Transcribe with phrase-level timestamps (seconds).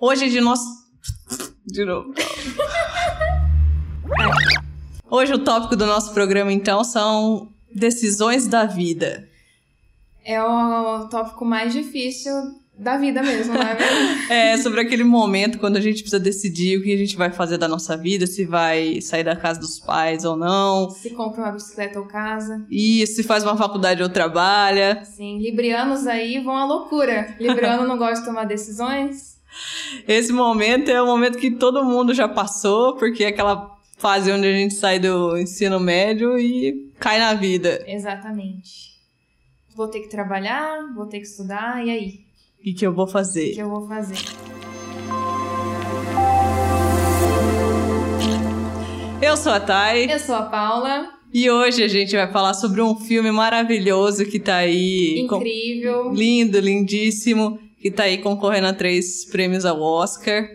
[0.00, 0.60] Hoje de nós.
[1.66, 2.14] De novo.
[5.10, 9.28] Hoje o tópico do nosso programa, então, são decisões da vida.
[10.24, 12.32] É o tópico mais difícil
[12.78, 14.32] da vida mesmo, não é mesmo?
[14.32, 17.58] é, sobre aquele momento quando a gente precisa decidir o que a gente vai fazer
[17.58, 20.90] da nossa vida, se vai sair da casa dos pais ou não.
[20.90, 22.64] Se compra uma bicicleta ou casa.
[22.70, 25.04] E se faz uma faculdade ou trabalha.
[25.04, 27.34] Sim, librianos aí vão à loucura.
[27.40, 29.37] Libriano não gosta de tomar decisões.
[30.06, 34.46] Esse momento é o momento que todo mundo já passou, porque é aquela fase onde
[34.46, 37.84] a gente sai do ensino médio e cai na vida.
[37.86, 38.96] Exatamente.
[39.74, 42.20] Vou ter que trabalhar, vou ter que estudar, e aí?
[42.58, 43.52] O que, que eu vou fazer?
[43.52, 44.18] O que eu vou fazer?
[49.20, 50.10] Eu sou a Thay.
[50.10, 51.10] Eu sou a Paula.
[51.32, 55.18] E hoje a gente vai falar sobre um filme maravilhoso que tá aí.
[55.18, 56.04] Incrível.
[56.04, 56.14] Com...
[56.14, 57.58] Lindo, lindíssimo.
[57.80, 60.48] Que tá aí concorrendo a três prêmios ao Oscar.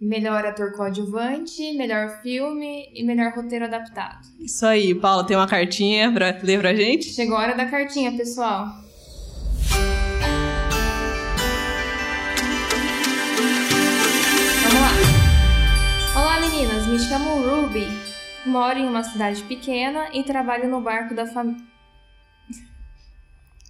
[0.00, 4.26] Melhor ator coadjuvante, melhor filme e melhor roteiro adaptado.
[4.40, 7.12] Isso aí, Paula, tem uma cartinha pra ler pra gente?
[7.12, 8.84] Chegou a hora da cartinha, pessoal.
[16.54, 17.86] meninas, me chamo Ruby.
[18.46, 21.73] Moro em uma cidade pequena e trabalho no barco da família.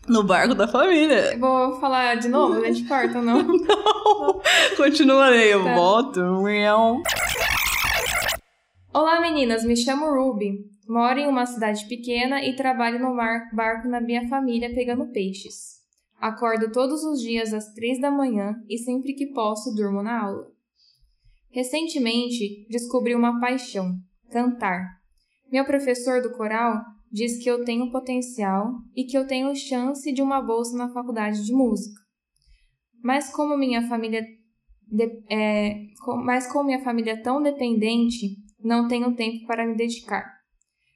[0.07, 1.37] No barco da família.
[1.39, 2.63] Vou falar de novo?
[2.63, 3.43] A gente corta, não?
[3.43, 4.43] não.
[4.77, 5.75] Continua aí, eu tá.
[5.75, 6.21] volto.
[8.93, 10.59] Olá, meninas, me chamo Ruby.
[10.87, 15.83] Moro em uma cidade pequena e trabalho no barco na minha família pegando peixes.
[16.21, 20.47] Acordo todos os dias às três da manhã e sempre que posso durmo na aula.
[21.51, 23.95] Recentemente descobri uma paixão:
[24.31, 24.85] cantar.
[25.51, 26.83] Meu professor do coral
[27.15, 31.47] diz que eu tenho potencial e que eu tenho chance de uma bolsa na faculdade
[31.47, 32.01] de música.
[33.01, 34.27] Mas como minha família
[34.89, 39.77] de, é, com, mas como minha família é tão dependente, não tenho tempo para me
[39.77, 40.29] dedicar.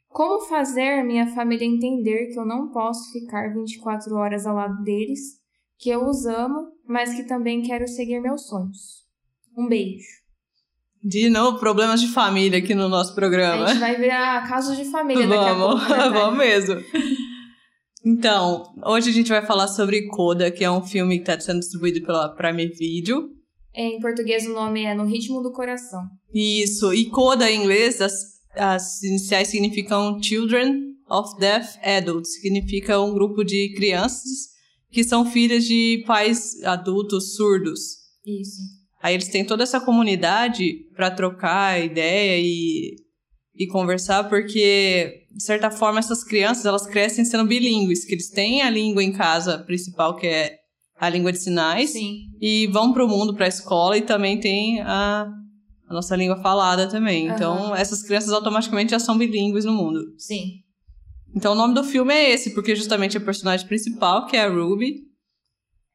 [0.08, 5.20] Como fazer minha família entender que eu não posso ficar 24 horas ao lado deles,
[5.78, 9.06] que eu os amo, mas que também quero seguir meus sonhos?
[9.56, 10.27] Um beijo.
[11.02, 13.64] De novo, problemas de família aqui no nosso programa.
[13.64, 15.92] A gente vai virar casos de família vamos, daqui a pouco.
[15.92, 16.76] Né, vamos mesmo.
[18.04, 21.60] Então, hoje a gente vai falar sobre Coda, que é um filme que está sendo
[21.60, 23.30] distribuído pela Prime Video.
[23.74, 26.02] Em português o nome é No Ritmo do Coração.
[26.34, 28.12] Isso, e Coda em inglês, as,
[28.56, 34.48] as iniciais significam Children of Deaf Adults, significa um grupo de crianças
[34.90, 37.80] que são filhas de pais adultos surdos.
[38.26, 38.77] Isso.
[39.02, 42.96] Aí eles têm toda essa comunidade para trocar ideia e,
[43.54, 48.62] e conversar, porque, de certa forma, essas crianças elas crescem sendo bilíngues, que eles têm
[48.62, 50.56] a língua em casa principal, que é
[50.98, 52.22] a língua de sinais, Sim.
[52.40, 55.28] e vão para o mundo, para a escola, e também tem a,
[55.88, 57.28] a nossa língua falada também.
[57.28, 57.34] Uhum.
[57.34, 60.00] Então, essas crianças automaticamente já são bilíngues no mundo.
[60.18, 60.62] Sim.
[61.36, 64.48] Então, o nome do filme é esse, porque justamente a personagem principal, que é a
[64.48, 65.06] Ruby,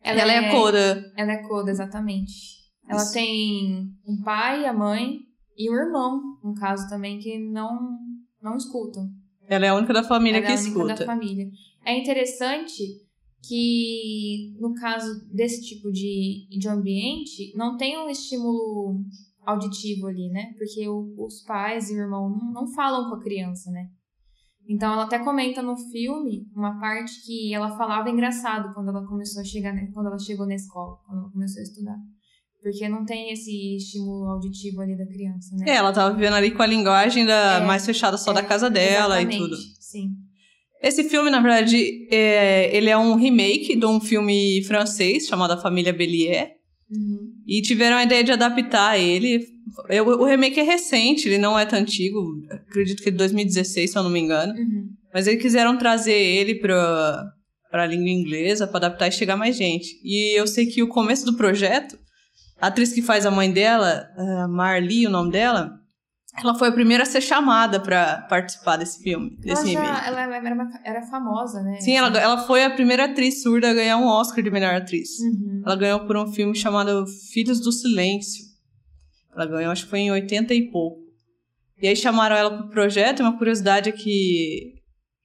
[0.02, 1.12] ela, ela é, é a Coda.
[1.18, 2.63] Ela é Coda, exatamente.
[2.88, 3.14] Ela Isso.
[3.14, 5.20] tem um pai, a mãe
[5.58, 7.98] e o irmão, no caso também, que não,
[8.42, 9.10] não escutam.
[9.48, 10.96] Ela é a única da família Ela que é a única escuta.
[10.96, 11.50] da família.
[11.86, 12.84] É interessante
[13.48, 19.02] que, no caso desse tipo de, de ambiente, não tem um estímulo
[19.46, 20.54] auditivo ali, né?
[20.58, 23.90] Porque o, os pais e o irmão não, não falam com a criança, né?
[24.68, 29.42] Então ela até comenta no filme uma parte que ela falava engraçado quando ela começou
[29.42, 29.92] a chegar, né?
[29.94, 31.98] quando ela chegou na escola, quando ela começou a estudar.
[32.64, 35.66] Porque não tem esse estímulo auditivo ali da criança, né?
[35.68, 38.44] É, ela tava vivendo ali com a linguagem da, é, mais fechada só é, da
[38.44, 39.58] casa dela e tudo.
[39.82, 40.12] Sim.
[40.82, 45.58] Esse filme, na verdade, é, ele é um remake de um filme francês chamado A
[45.58, 46.52] Família Bélier.
[46.90, 47.34] Uhum.
[47.46, 49.46] E tiveram a ideia de adaptar ele.
[50.06, 52.22] O, o, remake é recente, ele não é tão antigo.
[52.50, 54.54] Acredito que é de 2016, se eu não me engano.
[54.54, 54.90] Uhum.
[55.14, 57.26] Mas eles quiseram trazer ele pra,
[57.70, 60.00] pra língua inglesa, para adaptar e chegar mais gente.
[60.04, 61.98] E eu sei que o começo do projeto
[62.64, 64.10] a atriz que faz a mãe dela,
[64.50, 65.78] Marli, o nome dela,
[66.42, 70.22] ela foi a primeira a ser chamada para participar desse filme, desse ela já, ela
[70.22, 71.82] era, era, famosa, né?
[71.82, 75.10] Sim, ela, ela foi a primeira atriz surda a ganhar um Oscar de melhor atriz.
[75.20, 75.62] Uhum.
[75.66, 78.46] Ela ganhou por um filme chamado Filhos do Silêncio.
[79.36, 81.02] Ela ganhou, acho que foi em 80 e pouco.
[81.82, 84.76] E aí chamaram ela pro projeto, uma curiosidade é que,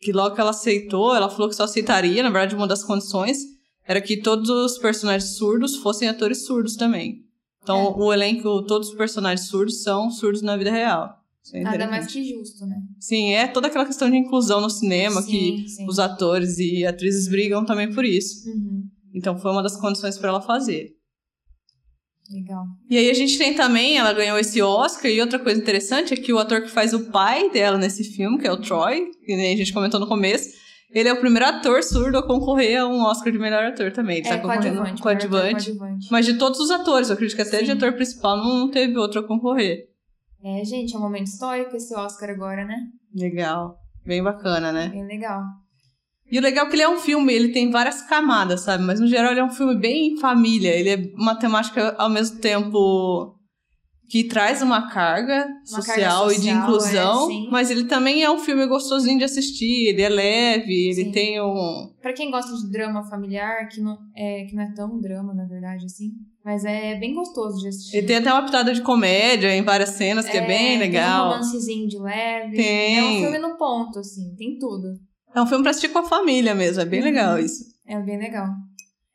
[0.01, 3.39] que logo que ela aceitou, ela falou que só aceitaria, na verdade, uma das condições
[3.87, 7.28] era que todos os personagens surdos fossem atores surdos também.
[7.63, 8.03] Então, é.
[8.03, 11.19] o elenco, todos os personagens surdos são surdos na vida real.
[11.53, 12.77] É Nada mais que justo, né?
[12.99, 15.87] Sim, é toda aquela questão de inclusão no cinema sim, que sim.
[15.89, 18.49] os atores e atrizes brigam também por isso.
[18.49, 18.85] Uhum.
[19.15, 20.95] Então, foi uma das condições para ela fazer.
[22.31, 22.65] Legal.
[22.91, 26.17] E aí a gente tem também, ela ganhou esse Oscar, e outra coisa interessante é
[26.17, 29.33] que o ator que faz o pai dela nesse filme, que é o Troy, que
[29.33, 30.51] a gente comentou no começo,
[30.91, 34.19] ele é o primeiro ator surdo a concorrer a um Oscar de melhor ator também.
[34.19, 35.53] Ele é, tá concorrendo coadjuvante, coadjuvante.
[35.53, 36.09] coadjuvante.
[36.11, 37.65] Mas de todos os atores, eu acredito que até Sim.
[37.65, 39.89] de ator principal não teve outro a concorrer.
[40.43, 42.77] É, gente, é um momento histórico esse Oscar agora, né?
[43.15, 43.77] Legal.
[44.07, 44.89] Bem bacana, né?
[44.89, 45.43] Bem legal.
[46.31, 48.85] E o legal é que ele é um filme, ele tem várias camadas, sabe?
[48.85, 50.71] Mas no geral ele é um filme bem família.
[50.71, 53.38] Ele é uma temática ao mesmo tempo
[54.09, 58.23] que traz uma carga, Uma social, carga e de social, inclusão, é, mas ele também
[58.23, 61.11] é um filme gostosinho de assistir, ele é leve, ele Sim.
[61.13, 61.93] tem um.
[62.01, 65.45] Pra quem gosta de drama familiar, que não é, que não é tão drama, na
[65.45, 66.13] verdade, assim,
[66.45, 67.99] mas é bem gostoso de assistir.
[67.99, 70.81] Ele tem até uma pitada de comédia em várias cenas, que é, bem Tem um
[70.81, 71.29] legal.
[71.31, 72.57] romancezinho de leve.
[72.57, 72.99] Tem.
[72.99, 74.89] É um filme no ponto, assim, tem tudo.
[75.35, 77.05] É um filme pra assistir com a família mesmo, é bem Uhum.
[77.07, 77.63] legal isso.
[77.87, 78.47] É bem legal.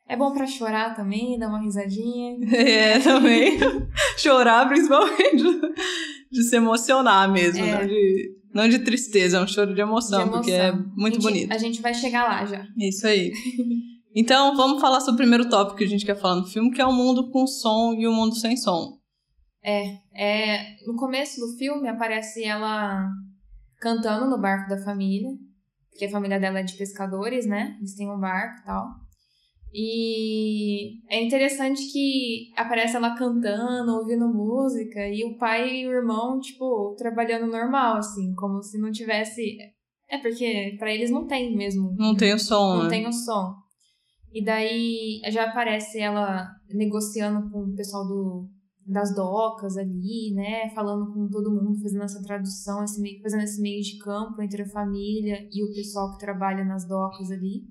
[0.06, 2.36] É bom pra chorar também, dar uma risadinha.
[2.54, 3.58] É, também.
[4.18, 5.42] Chorar, principalmente,
[6.30, 7.72] de se emocionar mesmo, É.
[7.80, 10.92] não, de, não de tristeza, é um choro de emoção, De porque é emoção.
[10.96, 11.52] muito A gente- bonito.
[11.52, 12.66] A gente vai chegar lá já.
[12.78, 13.32] É Isso aí.
[14.16, 16.80] Então, vamos falar sobre o primeiro tópico que a gente quer falar no filme, que
[16.80, 18.96] é o mundo com som e o mundo sem som.
[19.60, 23.08] É, no começo do filme aparece ela
[23.80, 25.30] cantando no barco da família,
[25.90, 27.74] porque a família dela é de pescadores, né?
[27.78, 28.86] Eles têm um barco e tal.
[29.76, 36.38] E é interessante que aparece ela cantando, ouvindo música, e o pai e o irmão,
[36.38, 39.58] tipo, trabalhando normal, assim, como se não tivesse.
[40.08, 41.92] É porque pra eles não tem mesmo.
[41.98, 42.88] Não tem o som, Não né?
[42.90, 43.52] tem o som.
[44.32, 48.48] E daí já aparece ela negociando com o pessoal do,
[48.86, 50.70] das docas ali, né?
[50.70, 54.62] Falando com todo mundo, fazendo essa tradução, esse meio, fazendo esse meio de campo entre
[54.62, 57.62] a família e o pessoal que trabalha nas docas ali.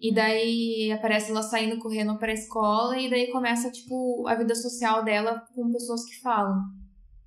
[0.00, 5.02] E daí aparece ela saindo correndo pra escola e daí começa, tipo, a vida social
[5.02, 6.60] dela com pessoas que falam.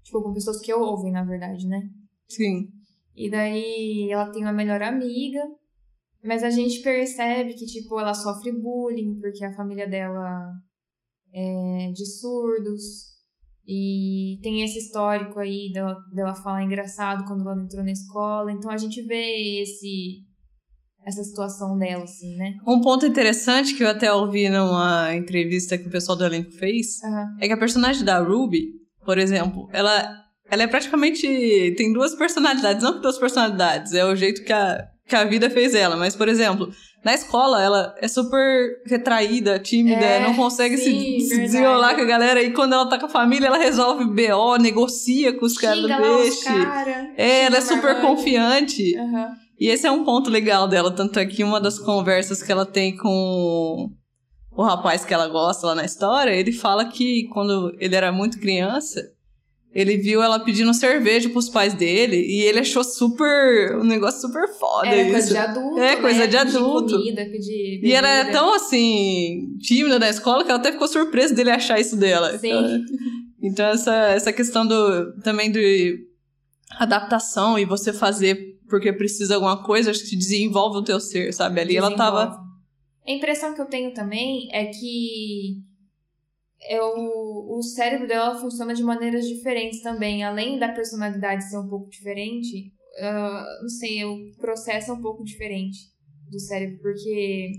[0.03, 1.81] Tipo, com pessoas que ouvem, na verdade, né?
[2.27, 2.67] Sim.
[3.15, 5.41] E daí ela tem uma melhor amiga,
[6.23, 10.51] mas a gente percebe que, tipo, ela sofre bullying porque a família dela
[11.33, 13.09] é de surdos.
[13.67, 18.51] E tem esse histórico aí dela, dela falar engraçado quando ela entrou na escola.
[18.51, 20.23] Então a gente vê esse
[21.05, 22.53] essa situação dela, assim, né?
[22.67, 27.03] Um ponto interessante que eu até ouvi numa entrevista que o pessoal do elenco fez
[27.03, 27.37] Aham.
[27.39, 28.73] é que a personagem da Ruby,
[29.05, 31.73] por exemplo, ela, ela é praticamente.
[31.77, 35.49] tem duas personalidades, não que duas personalidades, é o jeito que a, que a vida
[35.49, 35.95] fez ela.
[35.95, 36.69] Mas, por exemplo,
[37.03, 41.41] na escola ela é super retraída, tímida, É, não consegue se, sim, se verdade.
[41.51, 42.43] desenrolar com a galera.
[42.43, 45.87] E quando ela tá com a família, ela resolve BO, negocia com os caras do
[45.87, 46.43] peixe.
[46.65, 48.95] cara, É, ela é super confiante.
[48.97, 49.29] Aham.
[49.59, 52.65] E esse é um ponto legal dela, tanto é que uma das conversas que ela
[52.65, 53.91] tem com
[54.51, 58.39] o rapaz que ela gosta lá na história, ele fala que quando ele era muito
[58.39, 59.01] criança,
[59.73, 64.47] ele viu ela pedindo cerveja pros pais dele e ele achou super, um negócio super
[64.57, 65.11] foda É, isso.
[65.11, 65.79] coisa de adulto.
[65.79, 66.27] É, coisa né?
[66.27, 66.97] de Pedir adulto.
[66.97, 71.35] comida, pedir E ela é tão assim, tímida na escola que ela até ficou surpresa
[71.35, 72.37] dele achar isso dela.
[72.39, 72.47] Sim.
[72.49, 72.85] Então,
[73.43, 75.99] então essa, essa questão do também de
[76.77, 81.33] adaptação e você fazer porque precisa de alguma coisa, acho que desenvolve o teu ser,
[81.33, 81.59] sabe?
[81.59, 82.37] Ali ela tava.
[83.05, 85.63] A impressão que eu tenho também é que
[86.61, 90.23] é o, cérebro dela funciona de maneiras diferentes também.
[90.23, 95.23] Além da personalidade ser um pouco diferente, ah, não sei, o processo é um pouco
[95.23, 95.79] diferente
[96.29, 97.51] do cérebro, porque.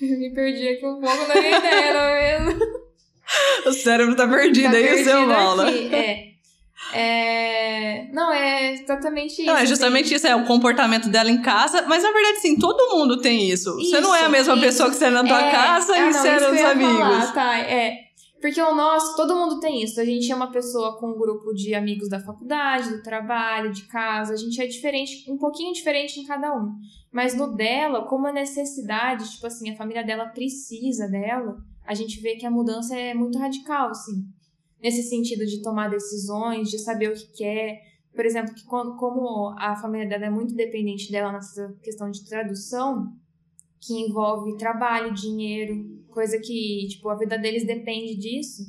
[0.00, 2.80] Eu me perdi aqui um pouco na minha ideia, não é mesmo?
[3.66, 6.29] O cérebro tá perdido Tá aí, o seu aqui, É.
[6.92, 8.08] É...
[8.12, 9.46] Não, é exatamente isso.
[9.46, 9.66] Não, é assim.
[9.66, 13.48] justamente isso, é o comportamento dela em casa, mas na verdade, sim, todo mundo tem
[13.48, 13.74] isso.
[13.76, 14.62] você não é a Isso, mesma isso.
[14.62, 16.60] pessoa que você é na tua É, casa ah, e não, você é isso nos
[16.60, 16.98] amigos.
[16.98, 18.10] Falar, tá, é.
[18.40, 20.00] Porque o nosso, todo mundo tem isso.
[20.00, 23.82] A gente é uma pessoa com um grupo de amigos da faculdade, do trabalho, de
[23.82, 24.32] casa.
[24.32, 26.72] A gente é diferente, um pouquinho diferente em cada um.
[27.12, 32.18] Mas no dela, como a necessidade, tipo assim, a família dela precisa dela, a gente
[32.20, 34.24] vê que a mudança é muito radical, assim.
[34.82, 37.80] Nesse sentido de tomar decisões, de saber o que quer.
[38.14, 42.24] Por exemplo, que quando, como a família dela é muito dependente dela nessa questão de
[42.24, 43.12] tradução,
[43.80, 48.62] que envolve trabalho, dinheiro, coisa que, tipo, a vida deles depende disso,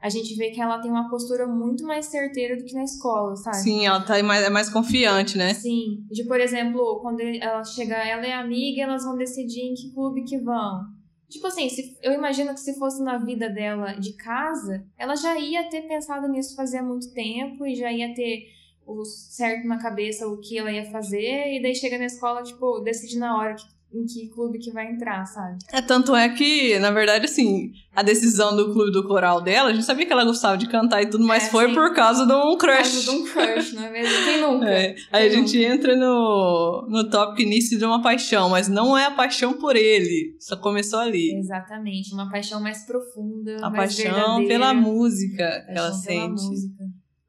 [0.00, 3.34] a gente vê que ela tem uma postura muito mais certeira do que na escola,
[3.36, 3.56] sabe?
[3.56, 5.54] Sim, ela tá mais, é mais confiante, né?
[5.54, 6.04] Sim.
[6.10, 10.22] De, por exemplo, quando ela chega, ela é amiga, elas vão decidir em que clube
[10.22, 10.97] que vão.
[11.28, 15.38] Tipo assim, se, eu imagino que se fosse na vida dela de casa, ela já
[15.38, 18.48] ia ter pensado nisso fazia muito tempo e já ia ter
[18.86, 22.80] o certo na cabeça o que ela ia fazer, e daí chega na escola, tipo,
[22.80, 25.56] decide na hora que em que clube que vai entrar, sabe?
[25.72, 29.72] É, tanto é que, na verdade, assim, a decisão do clube do coral dela, a
[29.72, 31.74] gente sabia que ela gostava de cantar e tudo, mas É, foi sim.
[31.74, 32.76] por causa de um Por crush.
[32.76, 34.24] causa de um crush, não é mesmo?
[34.24, 34.68] Quem nunca?
[34.68, 38.96] É, aí a Quem gente entra no, no tópico início de uma paixão, mas não
[38.96, 41.34] é a paixão por ele, só começou ali.
[41.38, 44.48] Exatamente, uma paixão mais profunda, A mais paixão verdadeira.
[44.48, 46.42] pela música que ela sente.
[46.42, 46.84] música.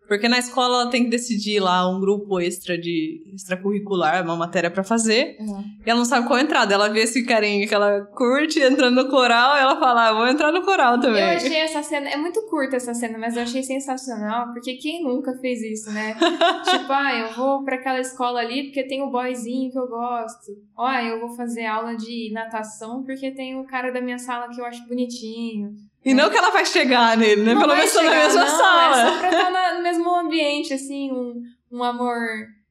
[0.09, 4.71] Porque na escola ela tem que decidir lá um grupo extra de extracurricular, uma matéria
[4.71, 5.37] pra fazer.
[5.39, 5.63] Uhum.
[5.85, 6.73] E ela não sabe qual entrada.
[6.73, 10.27] Ela vê esse carinha que ela curte entrando no coral e ela fala, ah, vou
[10.27, 11.21] entrar no coral também.
[11.21, 15.03] Eu achei essa cena, é muito curta essa cena, mas eu achei sensacional, porque quem
[15.03, 16.15] nunca fez isso, né?
[16.65, 20.53] tipo, ah, eu vou pra aquela escola ali porque tem o boyzinho que eu gosto.
[20.75, 24.49] Ó, ah, eu vou fazer aula de natação porque tem o cara da minha sala
[24.49, 25.69] que eu acho bonitinho.
[26.05, 27.53] E não que ela vai chegar nele, né?
[27.53, 29.01] Não Pelo menos tá na mesma não, sala.
[29.01, 31.41] É só pra estar na- no mesmo ambiente, assim, um,
[31.71, 32.17] um amor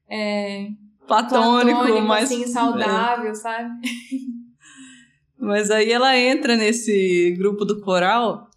[0.09, 0.67] é,
[1.07, 2.25] Platônico, platônico, mais.
[2.25, 3.69] assim, saudável, sabe?
[5.37, 8.49] Mas aí ela entra nesse grupo do coral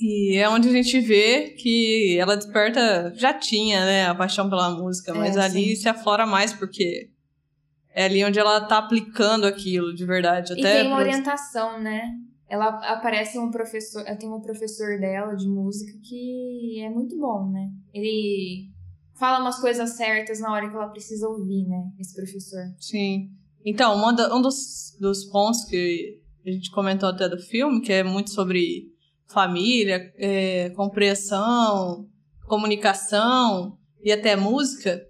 [0.00, 4.70] e é onde a gente vê que ela desperta, já tinha, né, a paixão pela
[4.70, 5.82] música, É, mas ali sim.
[5.82, 7.08] se aflora mais porque
[7.94, 10.52] é ali onde ela tá aplicando aquilo de verdade.
[10.52, 12.02] E Até tem uma orientação, né?
[12.54, 17.68] Ela aparece um professor, tem um professor dela de música que é muito bom, né?
[17.92, 18.70] Ele
[19.18, 21.90] fala umas coisas certas na hora que ela precisa ouvir, né?
[21.98, 22.62] Esse professor.
[22.78, 23.32] Sim.
[23.64, 28.30] Então, um dos, dos pontos que a gente comentou até do filme, que é muito
[28.30, 28.84] sobre
[29.26, 32.08] família, é, compreensão,
[32.46, 35.04] comunicação e até música,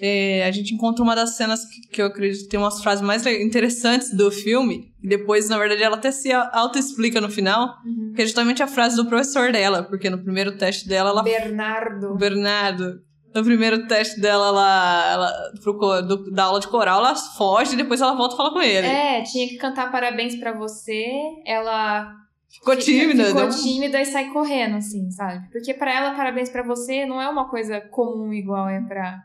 [0.00, 3.02] é, a gente encontra uma das cenas que, que eu acredito que tem umas frases
[3.04, 7.74] mais interessantes do filme, e depois, na verdade, ela até se auto-explica no final,
[8.14, 12.14] que é justamente a frase do professor dela, porque no primeiro teste dela, ela Bernardo.
[12.16, 13.00] Bernardo.
[13.34, 15.72] No primeiro teste dela, ela, ela pro,
[16.02, 18.86] do- da aula de coral, ela foge e depois ela volta e fala com ele.
[18.86, 21.04] É, tinha que cantar parabéns pra você.
[21.46, 22.14] Ela
[22.48, 23.24] Ficou tímida.
[23.26, 25.46] Ficou deu- tímida e sai correndo, assim, sabe?
[25.52, 29.18] Porque pra ela, parabéns pra você não é uma coisa comum igual é pra,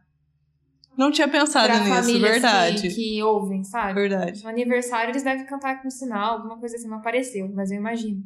[0.97, 2.89] Não tinha pensado pra nisso, famílias verdade.
[2.89, 3.93] que, que ouvem, sabe?
[3.93, 4.43] Verdade.
[4.43, 8.21] No aniversário eles devem cantar com sinal, alguma coisa assim, não apareceu, mas eu imagino.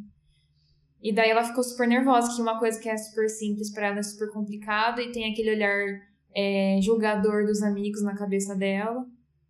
[1.02, 4.00] E daí ela ficou super nervosa, que uma coisa que é super simples pra ela
[4.00, 6.02] é super complicada e tem aquele olhar
[6.36, 9.06] é, julgador dos amigos na cabeça dela.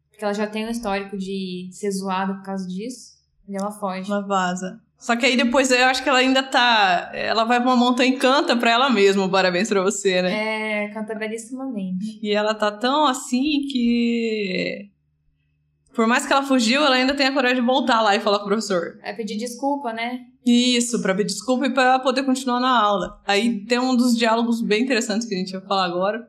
[0.10, 3.16] Porque ela já tem um histórico de ser zoada por causa disso.
[3.48, 4.12] E ela foge.
[4.12, 4.82] Ela vaza.
[4.98, 7.12] Só que aí depois eu acho que ela ainda tá.
[7.14, 10.86] Ela vai pra uma montanha e canta pra ela mesma, parabéns pra você, né?
[10.86, 12.20] É, canta belíssimamente.
[12.22, 14.90] E ela tá tão assim que.
[15.94, 18.40] Por mais que ela fugiu, ela ainda tem a coragem de voltar lá e falar
[18.40, 19.00] com o professor.
[19.02, 20.26] É pedir desculpa, né?
[20.46, 23.22] Isso, pra pedir desculpa e pra poder continuar na aula.
[23.26, 26.28] Aí tem um dos diálogos bem interessantes que a gente vai falar agora,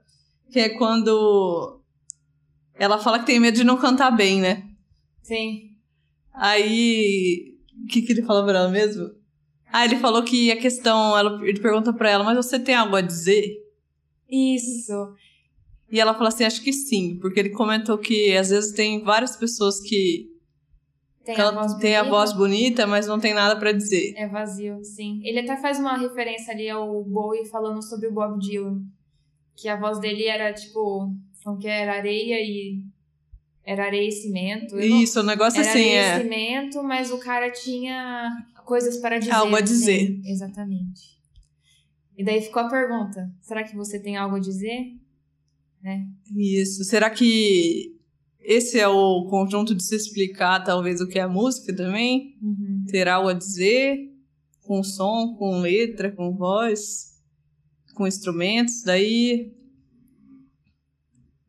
[0.52, 1.80] que é quando
[2.78, 4.64] ela fala que tem medo de não cantar bem, né?
[5.22, 5.70] Sim.
[6.32, 7.55] Aí,
[7.86, 9.10] o que, que ele falou pra ela mesmo?
[9.72, 12.94] Ah, ele falou que a questão, ela, ele pergunta pra ela, mas você tem algo
[12.96, 13.56] a dizer?
[14.28, 14.92] Isso.
[15.90, 19.36] E ela fala assim, acho que sim, porque ele comentou que às vezes tem várias
[19.36, 20.28] pessoas que
[21.24, 22.16] Tem a cantam- voz têm a bonita.
[22.16, 24.14] voz bonita, mas não tem nada pra dizer.
[24.16, 25.20] É vazio, sim.
[25.24, 28.82] Ele até faz uma referência ali ao Bowie falando sobre o Bob Dylan.
[29.56, 31.12] Que a voz dele era tipo.
[31.44, 31.94] Como que era?
[31.94, 32.82] Areia e.
[33.66, 34.78] Era areia e cimento.
[34.78, 36.18] Eu não- Isso, o negócio Era assim areia é.
[36.18, 38.30] e cimento, mas o cara tinha
[38.64, 39.32] coisas para dizer.
[39.32, 40.02] Algo a dizer.
[40.02, 40.22] assim.
[40.24, 41.16] Exatamente.
[42.16, 44.92] E daí ficou a pergunta: será que você tem algo a dizer?
[45.82, 46.06] Né?
[46.36, 46.84] Isso.
[46.84, 47.92] Será que
[48.40, 52.36] esse é o conjunto de se explicar, talvez, o que é a música também?
[52.40, 52.84] Uhum.
[52.88, 53.98] Ter algo a dizer,
[54.62, 57.16] com som, com letra, com voz,
[57.94, 58.82] com instrumentos.
[58.84, 59.52] Daí.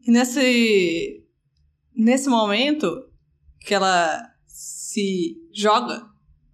[0.05, 1.23] E nesse.
[1.97, 3.03] Nesse momento
[3.59, 6.05] que ela se joga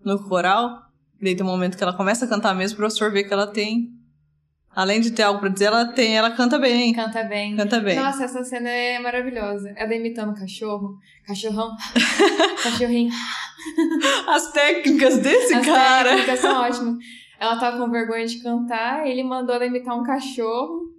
[0.03, 0.83] no coral,
[1.21, 3.47] daí tem um momento que ela começa a cantar mesmo, o professor vê que ela
[3.47, 3.89] tem.
[4.75, 6.93] Além de ter algo pra dizer, ela tem, ela canta bem.
[6.93, 7.55] Canta bem.
[7.55, 7.95] Canta bem.
[7.95, 9.71] Nossa, essa cena é maravilhosa.
[9.75, 10.97] Ela imitando cachorro,
[11.27, 11.69] cachorrão,
[12.63, 13.11] cachorrinho.
[14.29, 16.09] As técnicas desse As cara.
[16.09, 16.95] técnicas são ótimas.
[17.39, 20.91] Ela tava com vergonha de cantar, ele mandou ela imitar um cachorro.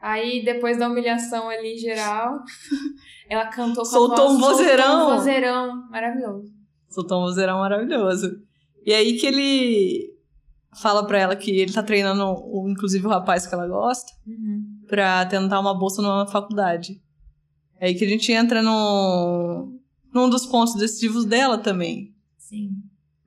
[0.00, 2.38] Aí, depois da humilhação ali geral,
[3.30, 4.86] ela cantou com Soltou a voz, um vozeirão.
[4.86, 5.88] Soltou um vozeirão.
[5.90, 6.50] Maravilhoso.
[6.88, 8.30] Soltou um vozeirão maravilhoso.
[8.84, 10.10] E aí que ele
[10.80, 12.22] fala pra ela que ele tá treinando,
[12.68, 14.64] inclusive, o rapaz que ela gosta, Uhum.
[14.88, 17.00] pra tentar uma bolsa numa faculdade.
[17.78, 19.78] É aí que a gente entra num,
[20.12, 22.14] num dos pontos decisivos dela também.
[22.38, 22.70] Sim.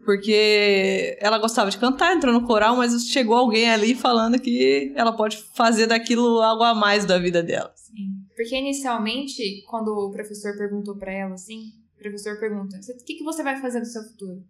[0.05, 5.13] Porque ela gostava de cantar, entrou no coral, mas chegou alguém ali falando que ela
[5.13, 7.71] pode fazer daquilo algo a mais da vida dela.
[7.75, 8.12] Sim.
[8.35, 13.41] Porque inicialmente, quando o professor perguntou pra ela assim, professor pergunta: o que, que você
[13.41, 14.43] vai fazer no seu futuro?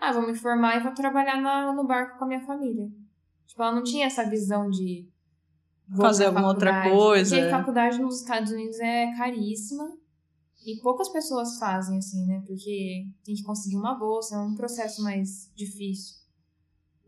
[0.00, 2.90] Ah, vou me formar e vou trabalhar na, no barco com a minha família.
[3.46, 5.08] Tipo, ela não tinha essa visão de
[5.96, 7.36] fazer alguma outra coisa.
[7.36, 9.96] Porque a faculdade nos Estados Unidos é caríssima
[10.64, 12.42] e poucas pessoas fazem assim, né?
[12.46, 16.16] Porque tem que conseguir uma bolsa, é um processo mais difícil.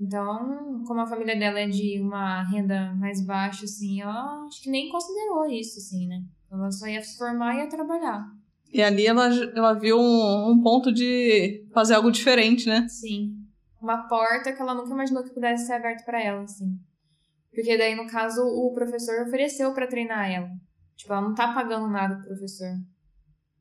[0.00, 4.71] Então, como a família dela é de uma renda mais baixa, assim, ela acho que
[4.71, 6.23] nem considerou isso, assim, né?
[6.50, 8.25] Ela só ia se formar e ia trabalhar.
[8.73, 12.87] E ali ela, ela viu um, um ponto de fazer algo diferente, né?
[12.88, 13.35] Sim.
[13.81, 16.78] Uma porta que ela nunca imaginou que pudesse ser aberta para ela, assim.
[17.52, 20.49] Porque daí, no caso, o professor ofereceu para treinar ela.
[20.97, 22.73] Tipo, ela não tá pagando nada pro professor.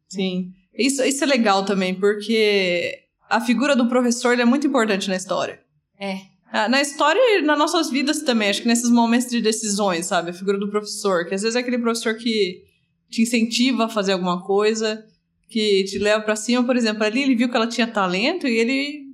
[0.10, 0.52] Sim.
[0.74, 5.60] Isso, isso é legal também, porque a figura do professor é muito importante na história.
[6.00, 6.22] É.
[6.52, 10.30] Ah, na história e nas nossas vidas também, acho que nesses momentos de decisões, sabe?
[10.30, 12.64] A figura do professor, que às vezes é aquele professor que
[13.10, 15.06] te incentiva a fazer alguma coisa,
[15.50, 18.58] que te leva para cima, por exemplo, ali ele viu que ela tinha talento e
[18.58, 19.08] ele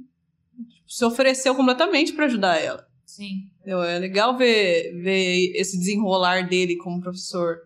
[0.87, 2.87] se ofereceu completamente para ajudar ela.
[3.05, 3.49] Sim.
[3.59, 3.83] Entendeu?
[3.83, 7.57] É legal ver, ver esse desenrolar dele como professor.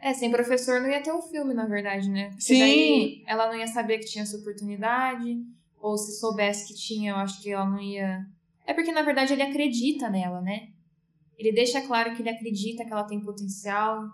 [0.00, 2.28] É, sem professor não ia ter um filme, na verdade, né?
[2.30, 2.58] Porque Sim.
[2.58, 5.36] Daí ela não ia saber que tinha essa oportunidade,
[5.80, 8.20] ou se soubesse que tinha, eu acho que ela não ia.
[8.66, 10.68] É porque, na verdade, ele acredita nela, né?
[11.38, 14.04] Ele deixa claro que ele acredita que ela tem potencial,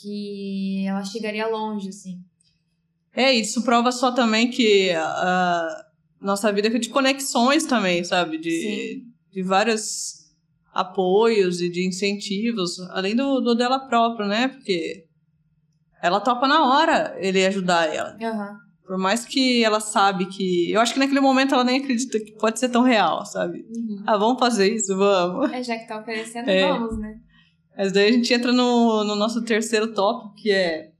[0.00, 2.20] que ela chegaria longe, assim.
[3.14, 5.86] É, isso prova só também que a
[6.20, 8.36] nossa vida é de conexões também, sabe?
[8.36, 10.26] De, de vários
[10.74, 14.48] apoios e de incentivos, além do, do dela própria, né?
[14.48, 15.06] Porque
[16.02, 18.16] ela topa na hora ele ajudar ela.
[18.20, 18.65] Uhum.
[18.86, 20.70] Por mais que ela sabe que.
[20.70, 23.66] Eu acho que naquele momento ela nem acredita que pode ser tão real, sabe?
[23.68, 24.02] Uhum.
[24.06, 25.52] Ah, vamos fazer isso, vamos.
[25.52, 26.68] É, já que tá oferecendo, é.
[26.68, 27.20] vamos, né?
[27.76, 30.92] Mas daí a gente entra no, no nosso terceiro tópico, que é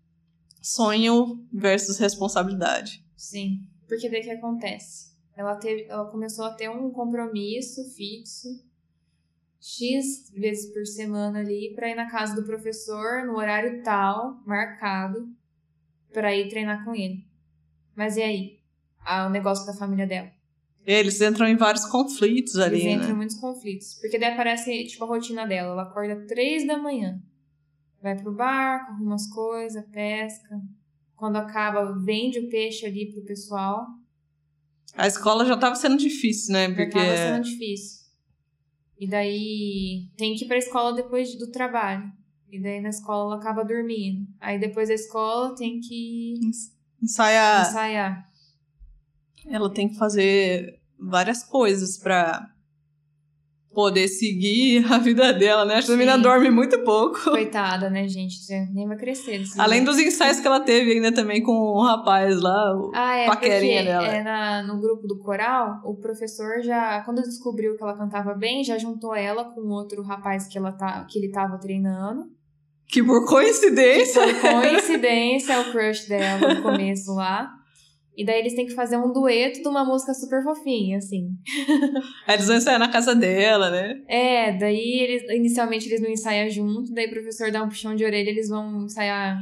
[0.61, 3.05] sonho versus responsabilidade.
[3.17, 5.15] Sim, porque daí que acontece?
[5.37, 8.49] Ela, teve, ela começou a ter um compromisso fixo,
[9.61, 15.29] X vezes por semana ali, para ir na casa do professor no horário tal, marcado,
[16.13, 17.26] para ir treinar com ele.
[17.97, 18.59] Mas e aí?
[19.05, 20.31] Ah, o negócio da família dela.
[20.85, 23.15] Eles entram em vários conflitos ali, Eles entram né?
[23.15, 23.95] em muitos conflitos.
[23.95, 25.73] Porque daí aparece, tipo, a rotina dela.
[25.73, 27.21] Ela acorda três da manhã.
[28.01, 30.61] Vai pro barco, arruma as coisas, pesca.
[31.17, 33.87] Quando acaba, vende o peixe ali pro pessoal.
[34.95, 36.69] A escola já tava sendo difícil, né?
[36.69, 36.99] Porque...
[36.99, 38.07] Já tava sendo difícil.
[38.99, 42.11] E daí tem que ir pra escola depois do trabalho.
[42.51, 44.27] E daí na escola ela acaba dormindo.
[44.41, 46.35] Aí depois da escola tem que
[47.03, 47.69] ensaiar.
[47.69, 48.27] ensaiar
[49.49, 52.49] ela tem que fazer várias coisas para
[53.73, 55.75] poder seguir a vida dela, né?
[55.75, 57.31] Acho que a menina dorme muito pouco.
[57.31, 58.39] Coitada, né, gente?
[58.73, 59.43] Nem vai crescer.
[59.59, 63.27] Além dos ensaios que ela teve ainda também com o rapaz lá, o ah, é,
[63.27, 64.07] paquerinha dela.
[64.07, 68.65] É, na, no grupo do coral, o professor já, quando descobriu que ela cantava bem,
[68.65, 72.35] já juntou ela com outro rapaz que, ela tá, que ele tava treinando.
[72.89, 74.27] Que por coincidência.
[74.27, 77.51] Que por coincidência é o crush dela no começo lá.
[78.17, 81.29] E daí eles têm que fazer um dueto de uma música super fofinha, assim.
[82.27, 84.01] Aí eles vão ensaiar na casa dela, né?
[84.09, 88.05] É, daí eles inicialmente eles não ensaiam junto, daí o professor dá um puxão de
[88.05, 89.39] orelha eles vão ensaiar.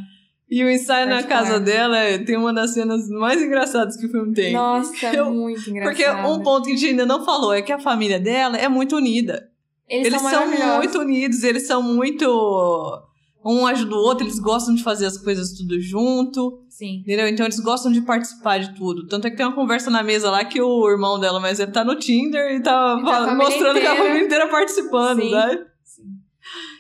[0.51, 4.35] E o ensaio na casa dela tem uma das cenas mais engraçadas que o filme
[4.35, 4.53] tem.
[4.53, 5.97] Nossa, Eu, muito engraçado.
[5.97, 8.69] Porque um ponto que a gente ainda não falou é que a família dela é
[8.69, 9.49] muito unida.
[9.89, 13.03] Eles, eles são, são muito unidos, eles são muito
[13.45, 16.65] um ajuda o outro, eles gostam de fazer as coisas tudo junto.
[16.69, 17.01] Sim.
[17.01, 17.29] Entendeu?
[17.29, 19.07] Então eles gostam de participar de tudo.
[19.07, 21.71] Tanto é que tem uma conversa na mesa lá que o irmão dela, mas ele
[21.71, 25.31] tá no Tinder e tá, e tá mostrando que a família inteira participando, Sim.
[25.31, 25.67] sabe?
[25.85, 26.19] Sim.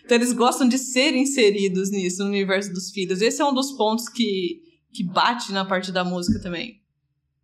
[0.04, 3.20] Então eles gostam de ser inseridos nisso, no universo dos filhos.
[3.20, 6.80] Esse é um dos pontos que, que bate na parte da música também.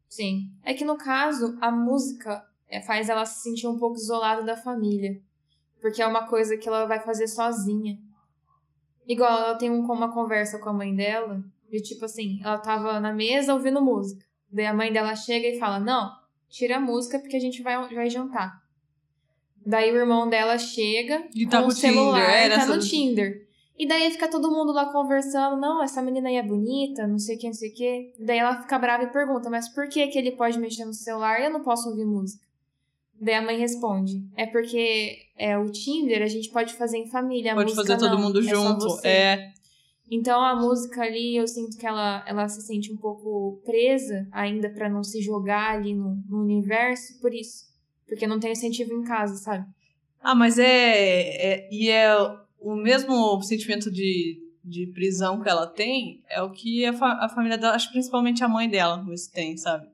[0.09, 0.51] Sim.
[0.65, 4.57] É que no caso, a música é, faz ela se sentir um pouco isolada da
[4.57, 5.21] família.
[5.81, 7.99] Porque é uma coisa que ela vai fazer sozinha.
[9.07, 13.01] Igual ela tem um, uma conversa com a mãe dela, de tipo assim, ela tava
[13.01, 14.25] na mesa ouvindo música.
[14.51, 16.11] Daí a mãe dela chega e fala: Não,
[16.49, 18.61] tira a música porque a gente vai, vai jantar.
[19.65, 23.47] Daí o irmão dela chega e tá com o celular Tinder, tá no Tinder.
[23.79, 27.37] E daí fica todo mundo lá conversando, não, essa menina aí é bonita, não sei
[27.37, 28.13] o que, não sei o que.
[28.19, 31.41] Daí ela fica brava e pergunta, mas por que que ele pode mexer no celular
[31.41, 32.45] e eu não posso ouvir música?
[33.21, 37.55] Daí a mãe responde: É porque é o Tinder a gente pode fazer em família.
[37.55, 39.07] pode fazer todo não, mundo é junto.
[39.07, 39.53] É.
[40.11, 44.71] Então a música ali eu sinto que ela, ela se sente um pouco presa ainda
[44.71, 47.65] para não se jogar ali no, no, universo por isso.
[48.09, 49.65] Porque não tem incentivo em casa, sabe?
[50.21, 51.69] Ah, mas é, é.
[51.71, 52.13] E é
[52.59, 57.29] o mesmo sentimento de de prisão que ela tem é o que a, fa a
[57.29, 59.89] família dela, acho que principalmente a mãe dela, isso tem, sabe?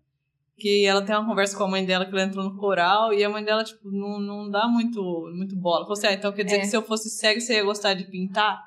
[0.58, 3.22] Que ela tem uma conversa com a mãe dela que ela entrou no coral e
[3.22, 5.00] a mãe dela, tipo, não, não dá muito,
[5.34, 5.80] muito bola.
[5.84, 6.60] Falou assim, ah, então quer dizer É.
[6.60, 8.62] que se eu fosse cega você ia gostar de pintar?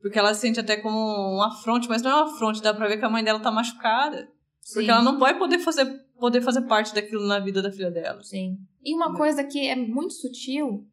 [0.00, 0.96] Porque ela se sente até como
[1.36, 3.50] um afronte, mas não é um afronte, dá pra ver que a mãe dela tá
[3.50, 4.28] machucada.
[4.72, 4.90] Porque Sim.
[4.90, 5.84] ela não vai poder fazer,
[6.18, 8.22] poder fazer parte daquilo na vida da filha dela.
[8.22, 8.58] Sim.
[8.84, 9.16] E uma Né?
[9.18, 10.86] coisa que é muito sutil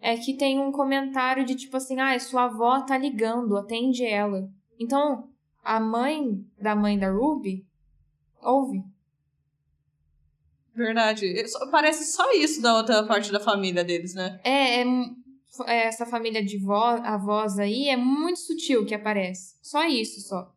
[0.00, 4.48] é que tem um comentário de tipo assim, ah, sua avó tá ligando, atende ela.
[4.80, 5.28] Então,
[5.62, 7.64] a mãe da mãe da Ruby
[8.42, 8.82] ouve.
[10.74, 11.46] Verdade.
[11.48, 14.40] Só- Parece só isso da outra parte da família deles, né?
[14.44, 14.84] É, é
[15.66, 19.54] é, essa família de vó, avós aí é muito sutil que aparece.
[19.60, 20.50] Só isso, só.